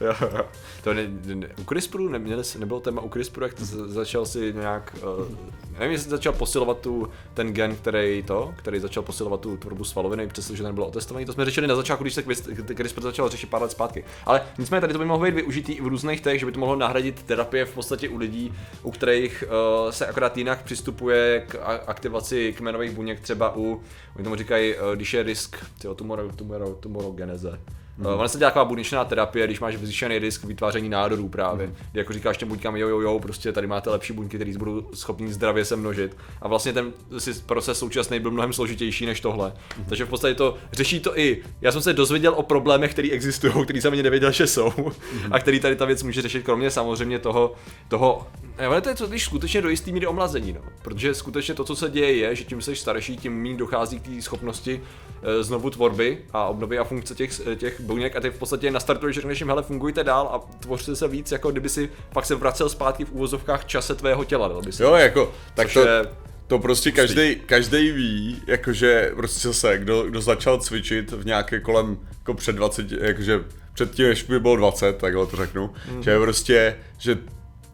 To 0.84 0.94
ne, 0.94 1.02
ne, 1.34 1.48
u 1.60 1.64
CRISPRu 1.64 2.08
neměli, 2.08 2.44
jsi- 2.44 2.58
nebylo 2.58 2.80
téma 2.80 3.02
u 3.02 3.08
CRISPRu, 3.08 3.44
jak 3.44 3.54
to 3.54 3.64
z- 3.64 3.88
začal 3.88 4.26
si 4.26 4.52
nějak, 4.52 4.96
uh, 5.20 5.26
nevím, 5.78 5.92
jestli 5.92 6.10
začal 6.10 6.32
posilovat 6.32 6.78
tu, 6.80 7.08
ten 7.34 7.52
gen, 7.52 7.76
který 7.76 8.22
to, 8.22 8.54
který 8.56 8.80
začal 8.80 9.02
posilovat 9.02 9.40
tu 9.40 9.56
tvorbu 9.56 9.84
svaloviny, 9.84 10.26
přestože 10.28 10.62
to 10.62 10.68
nebylo 10.68 10.86
otestovaný, 10.86 11.26
to 11.26 11.32
jsme 11.32 11.44
řešili 11.44 11.66
na 11.66 11.74
začátku, 11.76 12.04
když 12.04 12.14
se 12.14 12.22
CRISPR 12.76 13.00
začal 13.02 13.28
řešit 13.28 13.50
pár 13.50 13.62
let 13.62 13.70
zpátky. 13.70 14.04
Ale 14.26 14.42
nicméně 14.58 14.80
tady 14.80 14.92
to 14.92 14.98
by 14.98 15.04
mohlo 15.04 15.24
být 15.26 15.34
využitý 15.34 15.80
v 15.80 15.86
různých 15.86 16.20
těch, 16.20 16.40
že 16.40 16.46
by 16.46 16.52
to 16.52 16.60
mohlo 16.60 16.76
nahradit 16.76 17.22
terapie 17.22 17.64
v 17.64 17.74
podstatě 17.74 18.08
u 18.08 18.16
lidí, 18.18 18.54
u 18.82 18.90
kterých 18.90 19.44
uh, 19.84 19.90
se 19.90 20.06
akorát 20.06 20.36
jinak 20.36 20.62
přistupuje 20.62 21.44
k 21.48 21.54
aktivaci 21.86 22.52
kmenových 22.52 22.90
buněk, 22.90 23.20
třeba 23.20 23.56
u, 23.56 23.80
oni 24.16 24.24
tomu 24.24 24.36
říkají, 24.36 24.74
uh, 24.76 24.80
když 24.94 25.14
je 25.14 25.22
risk, 25.22 25.56
tyjo, 25.80 25.94
tumoro, 25.94 26.28
tumoro, 26.36 26.74
tumorogeneze. 26.74 27.60
Mm. 27.98 28.06
Ona 28.06 28.28
se 28.28 28.38
dělá 28.38 28.50
taková 28.50 28.64
buněčná 28.64 29.04
terapie, 29.04 29.46
když 29.46 29.60
máš 29.60 29.76
zvýšený 29.76 30.18
risk 30.18 30.44
vytváření 30.44 30.88
nádorů 30.88 31.28
právě. 31.28 31.66
Mm. 31.66 31.74
Kdy 31.92 32.00
jako 32.00 32.12
říkáš 32.12 32.36
těm 32.36 32.48
buňkám, 32.48 32.76
jo, 32.76 32.88
jo, 32.88 33.00
jo, 33.00 33.20
prostě 33.20 33.52
tady 33.52 33.66
máte 33.66 33.90
lepší 33.90 34.12
buňky, 34.12 34.36
které 34.36 34.58
budou 34.58 34.90
schopní 34.94 35.32
zdravě 35.32 35.64
se 35.64 35.76
množit. 35.76 36.16
A 36.42 36.48
vlastně 36.48 36.72
ten 36.72 36.92
proces 37.46 37.78
současný 37.78 38.20
byl 38.20 38.30
mnohem 38.30 38.52
složitější 38.52 39.06
než 39.06 39.20
tohle. 39.20 39.52
Mm. 39.78 39.84
Takže 39.84 40.04
v 40.04 40.08
podstatě 40.08 40.34
to 40.34 40.56
řeší 40.72 41.00
to 41.00 41.18
i. 41.18 41.42
Já 41.60 41.72
jsem 41.72 41.82
se 41.82 41.92
dozvěděl 41.92 42.34
o 42.36 42.42
problémech, 42.42 42.92
které 42.92 43.10
existují, 43.10 43.52
které 43.64 43.80
jsem 43.80 43.92
ani 43.92 44.02
nevěděl, 44.02 44.32
že 44.32 44.46
jsou. 44.46 44.72
Mm. 44.76 45.32
A 45.32 45.38
který 45.38 45.60
tady 45.60 45.76
ta 45.76 45.84
věc 45.84 46.02
může 46.02 46.22
řešit, 46.22 46.44
kromě 46.44 46.70
samozřejmě 46.70 47.18
toho, 47.18 47.54
toho 47.88 48.26
Ne, 48.58 48.66
ale 48.66 48.80
to 48.80 48.88
je 48.88 48.94
to, 48.94 49.06
když 49.06 49.24
skutečně 49.24 49.62
do 49.62 49.68
jistý 49.68 49.92
míry 49.92 50.06
omlazení, 50.06 50.52
no. 50.52 50.60
Protože 50.82 51.14
skutečně 51.14 51.54
to, 51.54 51.64
co 51.64 51.76
se 51.76 51.90
děje, 51.90 52.16
je, 52.16 52.34
že 52.34 52.44
tím 52.44 52.62
jsi 52.62 52.76
starší, 52.76 53.16
tím 53.16 53.42
méně 53.42 53.56
dochází 53.56 54.00
k 54.00 54.02
té 54.02 54.22
schopnosti 54.22 54.82
e, 55.22 55.42
znovu 55.42 55.70
tvorby 55.70 56.18
a 56.32 56.46
obnovy 56.46 56.78
a 56.78 56.84
funkce 56.84 57.14
těch, 57.14 57.40
těch 57.56 57.80
buněk 57.84 58.16
a 58.16 58.20
ty 58.20 58.30
v 58.30 58.38
podstatě 58.38 58.70
nastartuješ, 58.70 59.14
že 59.14 59.20
řekneš 59.20 59.40
jim, 59.40 59.48
hele, 59.48 59.62
fungujte 59.62 60.04
dál 60.04 60.30
a 60.32 60.56
tvořte 60.60 60.96
se 60.96 61.08
víc, 61.08 61.32
jako 61.32 61.50
kdyby 61.50 61.68
si 61.68 61.90
pak 62.12 62.26
se 62.26 62.34
vracel 62.34 62.68
zpátky 62.68 63.04
v 63.04 63.12
úvozovkách 63.12 63.64
čase 63.64 63.94
tvého 63.94 64.24
těla, 64.24 64.48
dal 64.48 64.62
by 64.62 64.72
se. 64.72 64.82
Jo, 64.82 64.94
jako, 64.94 65.32
tak 65.54 65.72
to, 65.72 65.80
je 65.80 66.06
To 66.46 66.58
prostě 66.58 66.92
každý, 66.92 67.36
každý 67.46 67.90
ví, 67.90 68.42
jakože 68.46 69.12
prostě 69.16 69.48
zase, 69.48 69.78
kdo, 69.78 70.02
kdo 70.02 70.20
začal 70.20 70.58
cvičit 70.58 71.12
v 71.12 71.26
nějaké 71.26 71.60
kolem, 71.60 71.98
jako 72.18 72.34
před 72.34 72.56
20, 72.56 72.92
jakože 72.92 73.40
předtím, 73.74 74.06
než 74.06 74.22
by 74.22 74.40
bylo 74.40 74.56
20, 74.56 74.98
takhle 74.98 75.26
to 75.26 75.36
řeknu, 75.36 75.70
mm. 75.90 76.02
že 76.02 76.18
prostě, 76.18 76.76
že 76.98 77.18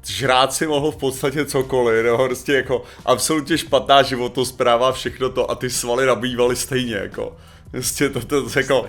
žrát 0.06 0.52
si 0.52 0.66
mohl 0.66 0.90
v 0.90 0.96
podstatě 0.96 1.44
cokoliv, 1.46 2.04
nebo 2.04 2.26
prostě 2.26 2.52
jako 2.52 2.82
absolutně 3.04 3.58
špatná 3.58 4.02
životospráva, 4.02 4.92
všechno 4.92 5.28
to 5.28 5.50
a 5.50 5.54
ty 5.54 5.70
svaly 5.70 6.06
nabývaly 6.06 6.56
stejně, 6.56 6.94
jako. 6.94 7.36
Prostě 7.70 8.08
to, 8.08 8.20
to, 8.20 8.26
to, 8.26 8.50
to 8.50 8.58
jako, 8.58 8.88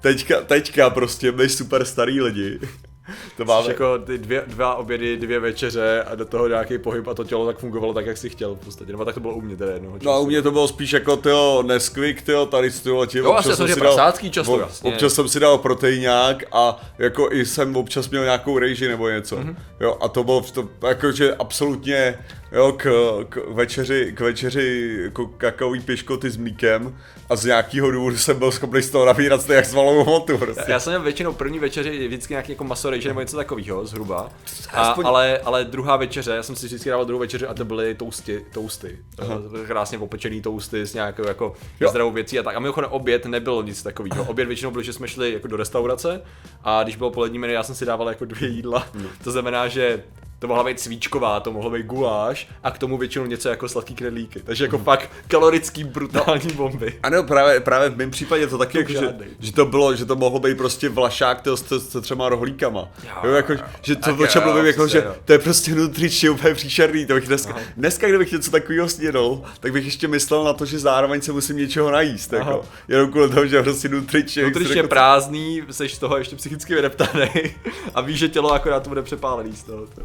teďka, 0.00 0.40
teďka 0.40 0.90
prostě 0.90 1.32
my 1.32 1.48
super 1.48 1.84
starý 1.84 2.20
lidi 2.20 2.60
to 3.36 3.44
máme... 3.44 3.68
jako 3.68 3.98
ty 3.98 4.18
dvě, 4.18 4.42
dva 4.46 4.74
obědy, 4.74 5.16
dvě 5.16 5.40
večeře 5.40 6.02
a 6.02 6.14
do 6.14 6.24
toho 6.24 6.48
nějaký 6.48 6.78
pohyb 6.78 7.08
a 7.08 7.14
to 7.14 7.24
tělo 7.24 7.46
tak 7.46 7.58
fungovalo 7.58 7.94
tak, 7.94 8.06
jak 8.06 8.16
si 8.16 8.30
chtěl 8.30 8.54
v 8.54 8.58
podstatě. 8.58 8.92
Nebo 8.92 9.04
tak 9.04 9.14
to 9.14 9.20
bylo 9.20 9.34
u 9.34 9.40
mě 9.40 9.56
teda 9.56 9.72
jednoho 9.72 9.98
času. 9.98 10.06
No 10.06 10.12
a 10.12 10.18
u 10.18 10.26
mě 10.26 10.42
to 10.42 10.50
bylo 10.50 10.68
spíš 10.68 10.92
jako 10.92 11.16
tyjo, 11.16 11.62
Nesquik, 11.66 12.22
tyjo, 12.22 12.46
tady 12.46 12.70
z 12.70 12.80
tyjo, 12.80 13.06
Jo, 13.14 13.32
asi 13.32 13.56
jsem 13.56 13.68
si 13.68 13.80
dal, 13.80 14.12
často, 14.30 14.52
ob, 14.52 14.60
jasně. 14.60 14.92
Občas 14.92 15.14
jsem 15.14 15.28
si 15.28 15.40
dal 15.40 15.58
proteinák 15.58 16.44
a 16.52 16.80
jako 16.98 17.32
i 17.32 17.46
jsem 17.46 17.76
občas 17.76 18.10
měl 18.10 18.24
nějakou 18.24 18.58
rejži 18.58 18.88
nebo 18.88 19.08
něco. 19.08 19.36
Mm-hmm. 19.36 19.56
Jo, 19.80 19.98
a 20.00 20.08
to 20.08 20.24
bylo 20.24 20.40
to, 20.40 20.68
jakože 20.88 21.34
absolutně 21.34 22.18
jo, 22.52 22.72
k, 22.72 22.88
k, 23.28 23.36
večeři, 23.48 24.12
k 24.16 24.20
večeři 24.20 24.98
jako 25.02 25.26
kakaový 25.26 25.80
piškoty 25.80 26.30
s 26.30 26.36
mlíkem 26.36 26.98
a 27.30 27.36
z 27.36 27.44
nějakého 27.44 27.90
důvodu 27.90 28.16
jsem 28.16 28.38
byl 28.38 28.52
schopný 28.52 28.82
z 28.82 28.90
toho 28.90 29.06
nabírat 29.06 29.50
jak 29.50 29.64
svalovou 29.64 30.04
hmotu. 30.04 30.38
Prostě. 30.38 30.64
Já 30.68 30.80
jsem 30.80 30.90
měl 30.90 31.02
většinou 31.02 31.32
první 31.32 31.58
večeři 31.58 32.08
vždycky 32.08 32.32
nějaký 32.32 32.52
jako 32.52 32.64
maso 32.64 32.90
rejže 32.90 33.08
nebo 33.08 33.20
něco 33.20 33.36
takového 33.36 33.86
zhruba. 33.86 34.28
A, 34.72 34.82
Aspoň... 34.82 35.06
ale, 35.06 35.38
ale 35.38 35.64
druhá 35.64 35.96
večeře, 35.96 36.30
já 36.30 36.42
jsem 36.42 36.56
si 36.56 36.66
vždycky 36.66 36.90
dával 36.90 37.04
druhou 37.04 37.20
večeři 37.20 37.46
a 37.46 37.54
to 37.54 37.64
byly 37.64 37.94
tousty, 37.94 38.44
tousty. 38.52 38.98
Aha. 39.18 39.40
Krásně 39.66 39.98
opečený 39.98 40.42
tousty 40.42 40.86
s 40.86 40.94
nějakou 40.94 41.26
jako 41.26 41.54
zdravou 41.88 42.10
věcí 42.10 42.38
a 42.38 42.42
tak. 42.42 42.56
A 42.56 42.60
mimochodem 42.60 42.90
oběd 42.90 43.26
nebylo 43.26 43.62
nic 43.62 43.82
takového. 43.82 44.24
Oběd 44.24 44.48
většinou 44.48 44.70
byl, 44.70 44.82
že 44.82 44.92
jsme 44.92 45.08
šli 45.08 45.32
jako 45.32 45.48
do 45.48 45.56
restaurace 45.56 46.22
a 46.64 46.82
když 46.82 46.96
bylo 46.96 47.10
polední 47.10 47.38
menu, 47.38 47.52
já 47.52 47.62
jsem 47.62 47.74
si 47.74 47.84
dával 47.86 48.08
jako 48.08 48.24
dvě 48.24 48.48
jídla. 48.48 48.86
No. 48.94 49.08
To 49.24 49.30
znamená, 49.30 49.68
že 49.68 50.02
to 50.38 50.48
mohla 50.48 50.64
být 50.64 50.80
svíčková, 50.80 51.40
to 51.40 51.52
mohlo 51.52 51.70
být 51.70 51.86
guláš 51.86 52.48
a 52.62 52.70
k 52.70 52.78
tomu 52.78 52.98
většinou 52.98 53.26
něco 53.26 53.48
jako 53.48 53.68
sladký 53.68 53.94
knedlíky. 53.94 54.40
Takže 54.44 54.64
jako 54.64 54.78
fakt 54.78 55.10
kalorický 55.28 55.84
brutální 55.84 56.52
bomby. 56.52 56.98
Ano, 57.02 57.22
právě, 57.22 57.60
právě 57.60 57.88
v 57.88 57.96
mém 57.96 58.10
případě 58.10 58.46
to 58.46 58.58
taky, 58.58 58.78
jako, 58.78 58.92
že, 58.92 59.14
že, 59.38 59.52
to 59.52 59.66
bylo, 59.66 59.96
že 59.96 60.04
to 60.04 60.16
mohlo 60.16 60.40
být 60.40 60.56
prostě 60.56 60.88
vlašák 60.88 61.40
to, 61.40 61.56
s, 61.56 61.72
s 61.72 62.00
třema 62.00 62.28
rohlíkama. 62.28 62.88
Jo, 63.04 63.10
jo, 63.24 63.32
jako, 63.32 63.54
že 63.82 63.96
to, 63.96 64.14
o 64.14 64.26
čem 64.26 64.42
mluvím, 64.42 64.66
jako, 64.66 64.88
že 64.88 64.98
jo. 64.98 65.14
to 65.24 65.32
je 65.32 65.38
prostě 65.38 65.74
nutričně 65.74 66.30
úplně 66.30 66.54
příšerný. 66.54 67.06
To 67.06 67.14
bych 67.14 67.26
dneska, 67.26 67.56
dneska, 67.76 68.08
kdybych 68.08 68.32
něco 68.32 68.50
takového 68.50 68.88
snědl, 68.88 69.42
tak 69.60 69.72
bych 69.72 69.84
ještě 69.84 70.08
myslel 70.08 70.44
na 70.44 70.52
to, 70.52 70.66
že 70.66 70.78
zároveň 70.78 71.20
se 71.20 71.32
musím 71.32 71.56
něčeho 71.56 71.90
najíst. 71.90 72.32
Jako, 72.32 72.64
jenom 72.88 73.10
kvůli 73.10 73.28
toho, 73.28 73.46
že 73.46 73.62
prostě 73.62 73.88
nutričně. 73.88 74.42
Nutričně 74.42 74.76
jako, 74.76 74.88
prázdný, 74.88 75.62
jsi 75.70 75.88
z 75.88 75.98
toho 75.98 76.18
ještě 76.18 76.36
psychicky 76.36 76.74
vydeptaný 76.74 77.30
a 77.94 78.00
víš, 78.00 78.18
že 78.18 78.28
tělo 78.28 78.52
akorát 78.52 78.82
to 78.82 78.88
bude 78.88 79.02
přepálený 79.02 79.56
z 79.56 79.62
toho. 79.62 79.86
To. 79.86 80.02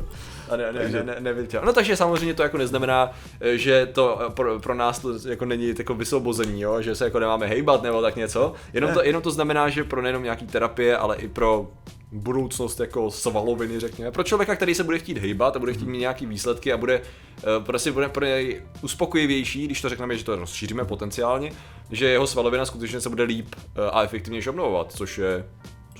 A 0.49 0.55
ne, 0.55 0.73
ne, 0.73 0.89
ne, 0.89 1.03
ne, 1.19 1.33
ne, 1.33 1.47
No 1.65 1.73
takže 1.73 1.97
samozřejmě 1.97 2.33
to 2.33 2.43
jako 2.43 2.57
neznamená, 2.57 3.11
eh, 3.41 3.57
že 3.57 3.85
to 3.85 4.21
eh, 4.21 4.29
pro, 4.29 4.59
pro 4.59 4.73
nás 4.73 4.99
to 4.99 5.29
jako 5.29 5.45
není 5.45 5.73
jako 5.77 5.93
vysvobození, 5.93 6.61
jo? 6.61 6.81
že 6.81 6.95
se 6.95 7.05
jako 7.05 7.19
nemáme 7.19 7.47
hejbat 7.47 7.83
nebo 7.83 8.01
tak 8.01 8.15
něco. 8.15 8.53
Jenom 8.73 8.93
to, 8.93 9.03
jenom 9.03 9.21
to 9.21 9.31
znamená, 9.31 9.69
že 9.69 9.83
pro 9.83 10.01
nejenom 10.01 10.23
nějaký 10.23 10.47
terapie, 10.47 10.97
ale 10.97 11.15
i 11.15 11.27
pro 11.27 11.67
budoucnost 12.11 12.79
jako 12.79 13.11
svaloviny, 13.11 13.79
řekněme. 13.79 14.11
Pro 14.11 14.23
člověka, 14.23 14.55
který 14.55 14.75
se 14.75 14.83
bude 14.83 14.99
chtít 14.99 15.17
hejbat 15.17 15.55
a 15.55 15.59
bude 15.59 15.73
chtít 15.73 15.87
mít 15.87 15.99
nějaký 15.99 16.25
výsledky 16.25 16.73
a 16.73 16.77
bude 16.77 16.99
uh, 16.99 17.63
prostě 17.63 17.91
bude 17.91 18.09
pro 18.09 18.25
něj 18.25 18.61
uspokojivější, 18.81 19.65
když 19.65 19.81
to 19.81 19.89
řekneme, 19.89 20.17
že 20.17 20.23
to 20.23 20.35
rozšíříme 20.35 20.85
potenciálně, 20.85 21.51
že 21.91 22.05
jeho 22.05 22.27
svalovina 22.27 22.65
skutečně 22.65 23.01
se 23.01 23.09
bude 23.09 23.23
líp 23.23 23.55
a 23.91 24.03
efektivněji 24.03 24.49
obnovovat, 24.49 24.93
což 24.93 25.17
je 25.17 25.45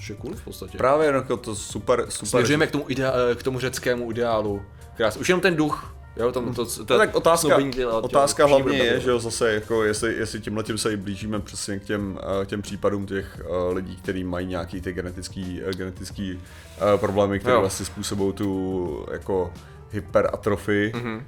což 0.03 0.09
je 0.09 0.15
cool 0.15 0.35
v 0.35 0.43
podstatě. 0.43 0.77
Právě 0.77 1.07
jako 1.07 1.37
to 1.37 1.55
super, 1.55 2.05
super. 2.09 2.27
Směřujeme 2.27 2.67
k 2.67 2.71
tomu, 2.71 2.85
idea, 2.87 3.13
k 3.35 3.43
tomu 3.43 3.59
řeckému 3.59 4.11
ideálu. 4.11 4.61
Krás. 4.97 5.17
Už 5.17 5.29
jenom 5.29 5.41
ten 5.41 5.55
duch, 5.55 5.95
Jo, 6.17 6.31
to, 6.31 6.41
to, 6.41 6.65
to, 6.65 6.85
to, 6.85 6.97
tak 6.97 7.15
otázka, 7.15 7.61
dělat, 7.61 8.03
otázka 8.03 8.45
hlavně 8.45 8.77
je, 8.77 8.99
že 8.99 9.09
jo, 9.09 9.19
zase 9.19 9.53
jako 9.53 9.83
jestli, 9.83 10.13
jestli 10.13 10.39
tímhle 10.39 10.63
tím 10.63 10.77
se 10.77 10.93
i 10.93 10.97
blížíme 10.97 11.39
přesně 11.39 11.79
k 11.79 11.83
těm, 11.83 12.19
uh, 12.39 12.45
těm 12.45 12.61
případům 12.61 13.05
těch 13.05 13.41
uh, 13.49 13.75
lidí, 13.75 13.95
kteří 13.95 14.23
mají 14.23 14.47
nějaký 14.47 14.81
ty 14.81 14.93
genetický, 14.93 15.61
uh, 15.63 15.71
genetický 15.71 16.33
uh, 16.33 16.99
problémy, 16.99 17.39
které 17.39 17.57
vlastně 17.57 17.85
způsobují 17.85 18.33
tu 18.33 19.05
jako 19.11 19.53
hyperatrofii, 19.93 20.91
mm-hmm. 20.91 21.21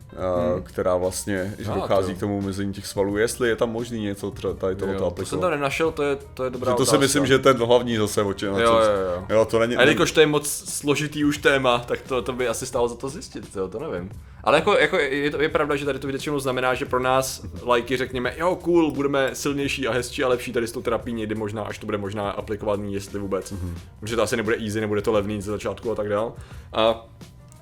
která 0.63 0.95
vlastně, 0.95 1.55
že 1.59 1.71
ah, 1.71 1.75
dochází 1.75 2.13
to. 2.13 2.17
k 2.17 2.19
tomu 2.19 2.41
mezení 2.41 2.73
těch 2.73 2.87
svalů, 2.87 3.17
jestli 3.17 3.49
je 3.49 3.55
tam 3.55 3.71
možný 3.71 4.01
něco 4.01 4.31
třeba 4.31 4.53
tady 4.53 4.75
tohoto 4.75 5.05
aplikovat. 5.05 5.15
To 5.15 5.25
jsem 5.25 5.39
tam 5.39 5.51
nenašel, 5.51 5.91
to 5.91 6.03
je, 6.03 6.17
to 6.33 6.43
je 6.43 6.49
dobrá 6.49 6.71
že 6.71 6.75
To 6.75 6.85
si 6.85 6.97
myslím, 6.97 7.25
že 7.25 7.39
ten 7.39 7.57
hlavní 7.57 7.97
zase 7.97 8.21
oči. 8.21 8.45
Jo, 8.45 8.57
jo, 8.57 8.71
jo. 9.15 9.25
jo 9.29 9.45
to 9.45 9.59
není, 9.59 9.75
a 9.75 9.81
jelikož 9.81 10.11
to 10.11 10.19
je 10.19 10.27
moc 10.27 10.47
složitý 10.49 11.25
už 11.25 11.37
téma, 11.37 11.79
tak 11.79 12.01
to, 12.01 12.21
to 12.21 12.33
by 12.33 12.47
asi 12.47 12.65
stálo 12.65 12.87
za 12.87 12.95
to 12.95 13.09
zjistit, 13.09 13.55
jo, 13.55 13.67
to 13.67 13.79
nevím. 13.79 14.09
Ale 14.43 14.57
jako, 14.57 14.77
jako 14.77 14.97
je, 14.97 15.31
to, 15.31 15.41
je 15.41 15.49
pravda, 15.49 15.75
že 15.75 15.85
tady 15.85 15.99
to 15.99 16.07
většinou 16.07 16.39
znamená, 16.39 16.73
že 16.73 16.85
pro 16.85 16.99
nás 16.99 17.45
lajky 17.63 17.97
řekněme, 17.97 18.33
jo 18.37 18.55
cool, 18.55 18.91
budeme 18.91 19.29
silnější 19.33 19.87
a 19.87 19.91
hezčí 19.91 20.23
a 20.23 20.27
lepší 20.27 20.53
tady 20.53 20.67
s 20.67 20.71
tou 20.71 20.81
terapií 20.81 21.13
někdy 21.13 21.35
možná, 21.35 21.63
až 21.63 21.77
to 21.77 21.85
bude 21.85 21.97
možná 21.97 22.29
aplikovaný, 22.29 22.93
jestli 22.93 23.19
vůbec. 23.19 23.51
Mm-hmm. 23.51 23.73
Protože 23.99 24.15
to 24.15 24.21
asi 24.21 24.37
nebude 24.37 24.55
easy, 24.55 24.81
nebude 24.81 25.01
to 25.01 25.11
levný 25.11 25.41
ze 25.41 25.51
začátku 25.51 25.91
a 25.91 25.95
tak 25.95 26.09
dál. 26.09 26.33
A 26.73 27.05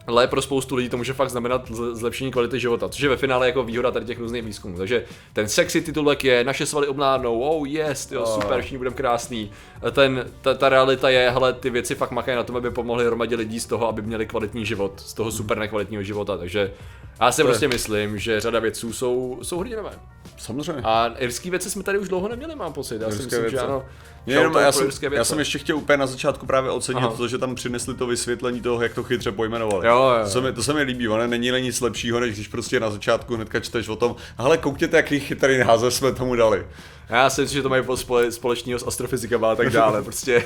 ale 0.08 0.28
pro 0.28 0.42
spoustu 0.42 0.76
lidí 0.76 0.90
to 0.90 0.98
může 0.98 1.14
fakt 1.14 1.30
znamenat 1.30 1.72
zlepšení 1.72 2.32
kvality 2.32 2.60
života, 2.60 2.90
což 2.90 3.02
je 3.02 3.10
ve 3.10 3.18
finále 3.18 3.46
jako 3.46 3.64
výhoda 3.64 3.92
tady 3.92 4.06
těch 4.06 4.20
různých 4.20 4.44
výzkumů. 4.44 4.78
Takže 4.78 5.04
ten 5.34 5.48
sexy 5.48 5.82
titulek 5.82 6.24
je 6.24 6.44
naše 6.44 6.66
svaly 6.66 6.88
obnádnou, 6.88 7.40
oh 7.40 7.68
yes, 7.68 8.12
jo, 8.12 8.26
super, 8.26 8.62
všichni 8.62 8.78
budeme 8.78 8.96
krásný. 8.96 9.52
Ten, 9.92 10.26
ta, 10.42 10.54
ta, 10.54 10.70
realita 10.70 11.10
je, 11.10 11.32
hele, 11.32 11.54
ty 11.54 11.70
věci 11.70 11.96
fakt 11.96 12.12
makají 12.12 12.36
na 12.36 12.44
tom, 12.44 12.56
aby 12.56 12.72
pomohli 12.72 13.06
hromadě 13.06 13.36
lidí 13.36 13.60
z 13.60 13.66
toho, 13.66 13.88
aby 13.88 14.02
měli 14.02 14.26
kvalitní 14.26 14.66
život, 14.66 14.94
z 15.00 15.14
toho 15.14 15.32
super 15.32 15.58
nekvalitního 15.58 16.04
života. 16.04 16.38
Takže 16.38 16.72
já 17.22 17.32
si 17.32 17.42
to 17.42 17.48
prostě 17.48 17.66
je. 17.66 17.70
myslím, 17.70 18.20
že 18.20 18.40
řada 18.40 18.60
věců 18.60 18.94
jsou, 18.94 19.40
jsou 19.42 19.60
hrdinové. 19.60 19.92
Samozřejmě. 20.38 20.82
A 20.84 21.12
irský 21.18 21.50
věci 21.50 21.70
jsme 21.70 21.84
tady 21.84 21.98
už 22.00 22.10
dlouho 22.10 22.28
neměli, 22.28 22.56
mám 22.56 22.74
pocit. 22.74 23.02
Já 23.02 23.12
si 23.12 23.16
myslím, 23.16 23.42
věce. 23.42 23.50
že 23.50 23.60
ano. 23.60 23.86
Mě 24.26 24.36
jenom, 24.36 24.54
já, 24.58 24.72
jsem, 24.72 24.90
já 25.12 25.24
jsem 25.24 25.40
ještě 25.40 25.58
chtěl 25.60 25.78
úplně 25.78 25.98
na 25.98 26.08
začátku 26.08 26.46
právě 26.46 26.72
ocenit 26.72 27.04
Aha. 27.04 27.14
to, 27.18 27.28
že 27.28 27.38
tam 27.38 27.56
přinesli 27.56 27.96
to 27.96 28.08
vysvětlení 28.08 28.62
toho, 28.62 28.84
jak 28.84 28.94
to 28.94 29.04
chytře 29.04 29.32
pojmenovali. 29.32 29.88
Jo, 29.88 29.96
jo. 29.96 30.24
To, 30.24 30.30
se 30.30 30.42
mi, 30.42 30.54
to 30.54 30.64
se 30.64 30.74
mi 30.74 30.82
líbí, 30.82 31.08
ono 31.08 31.28
není 31.28 31.52
nic 31.52 31.82
lepšího, 31.82 32.20
než 32.20 32.34
když 32.34 32.48
prostě 32.48 32.80
na 32.80 32.90
začátku 32.90 33.36
hnedka 33.36 33.60
čteš 33.60 33.90
o 33.90 33.96
tom, 33.96 34.16
ale 34.38 34.58
koukněte, 34.58 34.98
jaký 34.98 35.20
chytrý 35.20 35.58
název 35.58 35.94
jsme 35.94 36.12
tomu 36.12 36.36
dali. 36.36 36.66
Já 37.10 37.30
si 37.30 37.42
myslím, 37.42 37.58
že 37.58 37.64
to 37.64 37.70
mají 37.70 37.84
spole, 37.96 38.32
společného 38.32 38.80
s 38.80 38.88
astrofyzikama 38.88 39.52
a 39.52 39.56
tak 39.56 39.70
dále. 39.70 40.02
Prostě 40.04 40.44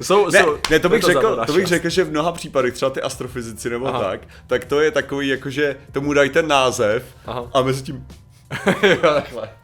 jsou, 0.00 0.30
ne, 0.30 0.40
jsou, 0.40 0.58
ne, 0.70 0.78
to 0.78 0.88
bych, 0.88 1.00
to 1.00 1.06
řekl, 1.06 1.40
to 1.46 1.52
bych 1.52 1.66
řekl, 1.66 1.88
že 1.88 2.04
v 2.04 2.10
mnoha 2.10 2.32
případech, 2.32 2.74
třeba 2.74 2.90
ty 2.90 3.02
astrofyzici 3.02 3.70
nebo 3.70 3.86
Aha. 3.86 4.00
tak, 4.00 4.20
tak 4.46 4.64
to 4.64 4.80
je 4.80 4.90
takový, 4.90 5.28
jakože 5.28 5.76
tomu 5.94 6.12
dají 6.12 6.30
ten 6.30 6.48
název 6.48 7.04
Aha. 7.26 7.50
a 7.54 7.62
mezi 7.62 7.82
tím... 7.82 8.06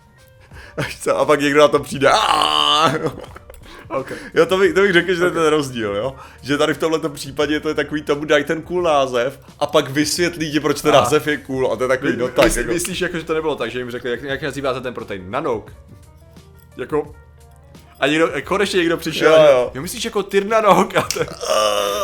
A 1.16 1.24
pak 1.24 1.40
někdo 1.40 1.60
na 1.60 1.68
to 1.68 1.78
přijde. 1.78 2.10
Okay. 3.90 4.16
Jo, 4.34 4.46
to 4.46 4.58
bych, 4.58 4.74
to 4.74 4.80
bych 4.80 4.92
řekl, 4.92 5.14
že 5.14 5.22
okay. 5.22 5.30
to 5.30 5.38
je 5.38 5.44
ten 5.44 5.50
rozdíl, 5.50 5.96
jo. 5.96 6.14
Že 6.42 6.58
tady 6.58 6.74
v 6.74 6.78
tomto 6.78 7.08
případě 7.08 7.60
to 7.60 7.68
je 7.68 7.74
takový, 7.74 8.02
tomu 8.02 8.24
dají 8.24 8.44
ten 8.44 8.62
cool 8.62 8.82
název 8.82 9.40
a 9.58 9.66
pak 9.66 9.90
vysvětlí 9.90 10.52
ti, 10.52 10.60
proč 10.60 10.82
ten 10.82 10.94
Aha. 10.94 11.00
název 11.00 11.26
je 11.26 11.36
cool 11.36 11.72
a 11.72 11.76
to 11.76 11.84
je 11.84 11.88
takový, 11.88 12.16
no 12.16 12.28
tak. 12.28 12.44
Myslí, 12.44 12.60
jako... 12.60 12.72
Myslíš, 12.72 13.00
jako, 13.00 13.18
že 13.18 13.24
to 13.24 13.34
nebylo 13.34 13.56
tak, 13.56 13.70
že 13.70 13.78
jim 13.78 13.90
řekli, 13.90 14.10
jak, 14.10 14.22
jak 14.22 14.42
nazýváte 14.42 14.80
ten 14.80 14.94
protein? 14.94 15.30
Nanok. 15.30 15.72
Jako, 16.76 17.14
a 18.00 18.06
někdo, 18.06 18.30
konečně 18.44 18.78
někdo 18.78 18.96
přišel. 18.96 19.32
Jo, 19.32 19.48
jo. 19.50 19.70
jo 19.74 19.82
myslíš 19.82 20.04
jako 20.04 20.22
Tyrnanok 20.22 20.96
a 20.96 21.02
to... 21.02 21.20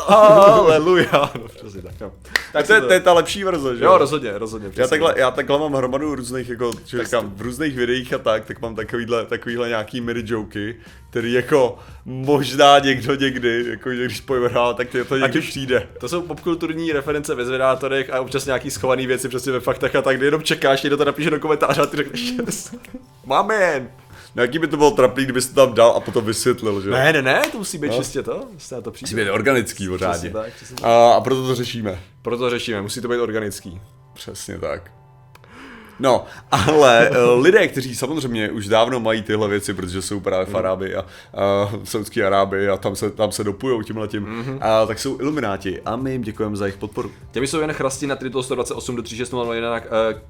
Aleluja. 0.13 1.31
No, 1.41 1.49
přesně 1.49 1.83
tak, 1.83 1.93
no. 2.01 2.13
Tak 2.53 2.67
to, 2.67 2.73
je, 2.73 2.81
to 2.81 2.93
je 2.93 3.01
ta 3.01 3.13
lepší 3.13 3.45
verze, 3.45 3.77
že 3.77 3.85
jo? 3.85 3.99
rozhodně, 3.99 4.39
rozhodně. 4.39 4.71
Já 4.77 4.87
takhle, 4.87 5.15
já 5.17 5.31
takhle 5.31 5.59
mám 5.59 5.75
hromadu 5.75 6.15
různých, 6.15 6.49
jako, 6.49 6.73
že 6.87 7.05
říkám, 7.05 7.33
v 7.37 7.41
různých 7.41 7.77
videích 7.77 8.13
a 8.13 8.19
tak, 8.19 8.45
tak 8.45 8.61
mám 8.61 8.75
takovýhle, 8.75 9.27
takovýhle 9.27 9.69
nějaký 9.69 10.01
mini 10.01 10.23
joky, 10.25 10.77
který 11.11 11.33
jako 11.33 11.79
možná 12.05 12.79
někdo 12.79 13.15
někdy, 13.15 13.65
jako 13.71 13.95
že 13.95 14.05
když 14.05 14.21
pojmenuje, 14.21 14.75
tak 14.77 14.89
to, 14.89 15.05
to 15.05 15.17
někdy 15.17 15.41
přijde. 15.41 15.89
To 16.01 16.09
jsou 16.09 16.23
popkulturní 16.23 16.93
reference 16.93 17.35
ve 17.35 17.45
zvedátorech 17.45 18.11
a 18.11 18.21
občas 18.21 18.47
nějaký 18.47 18.71
schovaný 18.71 19.07
věci 19.07 19.29
přesně 19.29 19.53
ve 19.53 19.61
faktech 19.61 19.97
a 19.97 20.03
tak, 20.03 20.21
jenom 20.21 20.43
čekáš, 20.43 20.83
někdo 20.83 20.97
to 20.97 21.05
napíše 21.05 21.31
do 21.31 21.41
komentáře 21.41 21.81
a 21.81 21.87
ty 21.87 21.97
řekneš, 21.97 22.21
yes. 22.47 22.75
Máme 23.25 23.89
No 24.37 24.43
jaký 24.43 24.59
by 24.59 24.69
to 24.69 24.77
bylo 24.77 24.91
trapný, 24.91 25.25
kdybyste 25.25 25.55
tam 25.55 25.75
dal 25.75 25.91
a 25.91 26.01
potom 26.01 26.25
vysvětlil, 26.25 26.81
že? 26.81 26.91
Ne, 26.91 27.13
ne, 27.13 27.23
ne, 27.23 27.43
to 27.53 27.59
musí 27.59 27.79
být 27.79 27.89
no. 27.89 27.97
čistě 27.97 28.23
to. 28.23 28.49
to 28.83 28.93
musí 29.01 29.15
být 29.15 29.31
organický 29.31 29.89
pořádně. 29.89 30.33
A, 30.83 31.13
a 31.13 31.21
proto 31.21 31.47
to 31.47 31.55
řešíme. 31.55 32.01
Proto 32.23 32.43
to 32.43 32.51
řešíme, 32.51 32.83
musí 32.83 33.01
to 33.01 33.09
být 33.09 33.19
organický. 33.19 33.81
Přesně 34.15 34.59
tak. 34.59 34.91
No, 36.01 36.25
ale 36.51 37.11
uh, 37.11 37.43
lidé, 37.43 37.69
kteří 37.69 37.95
samozřejmě 37.95 38.51
už 38.51 38.69
dávno 38.69 39.01
mají 39.01 39.23
tyhle 39.23 39.49
věci, 39.49 39.75
protože 39.75 40.03
jsou 40.03 40.21
právě 40.21 40.47
v 40.47 40.55
Arábii 40.55 40.95
a 40.95 41.03
uh, 41.03 41.83
v 41.85 41.91
Saudské 41.91 42.27
Arábii 42.27 42.69
a 42.69 42.77
tam 42.77 42.97
se, 42.97 43.11
tam 43.11 43.33
se 43.33 43.45
dopujou 43.45 43.83
tímhle 43.83 44.09
tím, 44.09 44.27
mm-hmm. 44.27 44.59
a 44.61 44.87
tak 44.87 44.99
jsou 44.99 45.21
ilumináti 45.21 45.81
a 45.85 45.97
my 45.97 46.13
jim 46.13 46.23
děkujeme 46.23 46.57
za 46.57 46.67
jejich 46.67 46.79
podporu. 46.79 47.11
Těmi 47.31 47.47
jsou 47.47 47.61
jen 47.61 47.73
Chrasti 47.73 48.07
na 48.07 48.17
Tritol 48.17 48.43
128 48.43 48.97
do 48.97 49.03
3601, 49.03 49.73
uh, 49.73 49.81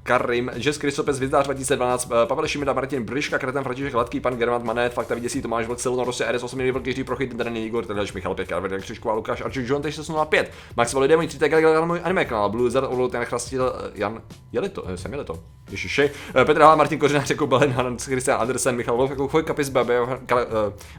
Karim, 0.03 0.51
Jess 0.55 0.77
Krysopes, 0.77 1.19
Vizdář 1.19 1.45
2012, 1.45 2.11
uh, 2.11 2.17
Pavel 2.27 2.47
Šimida, 2.47 2.73
Martin 2.73 3.03
Briška, 3.03 3.39
Kretem 3.39 3.63
František 3.63 3.93
Hladký, 3.93 4.19
pan 4.19 4.37
Germant 4.37 4.65
Manet, 4.65 4.93
Fakta 4.93 5.15
Viděsí, 5.15 5.41
Tomáš 5.41 5.67
Vlk, 5.67 5.79
Silno, 5.79 6.03
Rose, 6.03 6.31
RS8, 6.31 6.55
Milý 6.55 6.71
Vlk, 6.71 6.87
Jiří 6.87 7.03
Prochyt, 7.03 7.35
Daný 7.35 7.65
Igor, 7.65 7.85
Tadeš, 7.85 8.13
Michal 8.13 8.35
Pětka, 8.35 8.59
Vedek 8.59 8.81
Křišková, 8.81 9.13
Lukáš, 9.13 9.41
Arčuk, 9.41 9.63
John, 9.67 9.83
605, 9.89 10.51
Max 10.77 10.93
Valide, 10.93 11.15
můj 11.15 11.27
3 11.27 11.39
můj 11.85 12.01
anime 12.03 12.25
kanál, 12.25 12.49
Blue 12.49 12.71
Zard, 12.71 12.87
Ovlou, 12.89 13.07
ten 13.07 13.25
Chrastil, 13.25 13.73
Jan, 13.93 14.21
jeli 14.51 14.69
to, 14.69 14.83
jsem 14.95 15.11
jeli 15.11 15.25
to, 15.25 15.39
Ježiši, 15.71 16.11
Petr 16.45 16.61
Hala, 16.61 16.75
Martin 16.75 16.99
Kořenář, 16.99 17.29
jako 17.29 17.47
Belen, 17.47 17.71
Hans 17.71 18.05
Christian 18.05 18.41
Andersen, 18.41 18.75
Michal 18.75 18.97
Wolf, 18.97 19.09
jako 19.09 19.27
Choj 19.27 19.43
Kapis, 19.43 19.69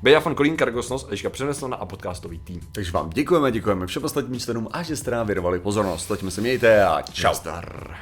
Beja 0.02 0.20
von 0.20 0.34
Kolín, 0.34 0.56
Kargosnos, 0.56 1.06
Eliška 1.08 1.30
Přeneslo 1.30 1.82
a 1.82 1.86
podcastový 1.86 2.38
tým. 2.38 2.60
Takže 2.72 2.92
vám 2.92 3.10
děkujeme, 3.10 3.52
děkujeme 3.52 3.86
všem 3.86 4.04
ostatním 4.04 4.40
členům 4.40 4.68
a 4.72 4.82
že 4.82 4.96
jste 4.96 5.10
nám 5.10 5.26
věnovali 5.26 5.58
pozornost. 5.60 6.06
Toďme 6.06 6.30
se 6.30 6.40
mějte 6.40 6.84
a 6.84 7.02
čau. 7.02 7.34
Star. 7.34 7.96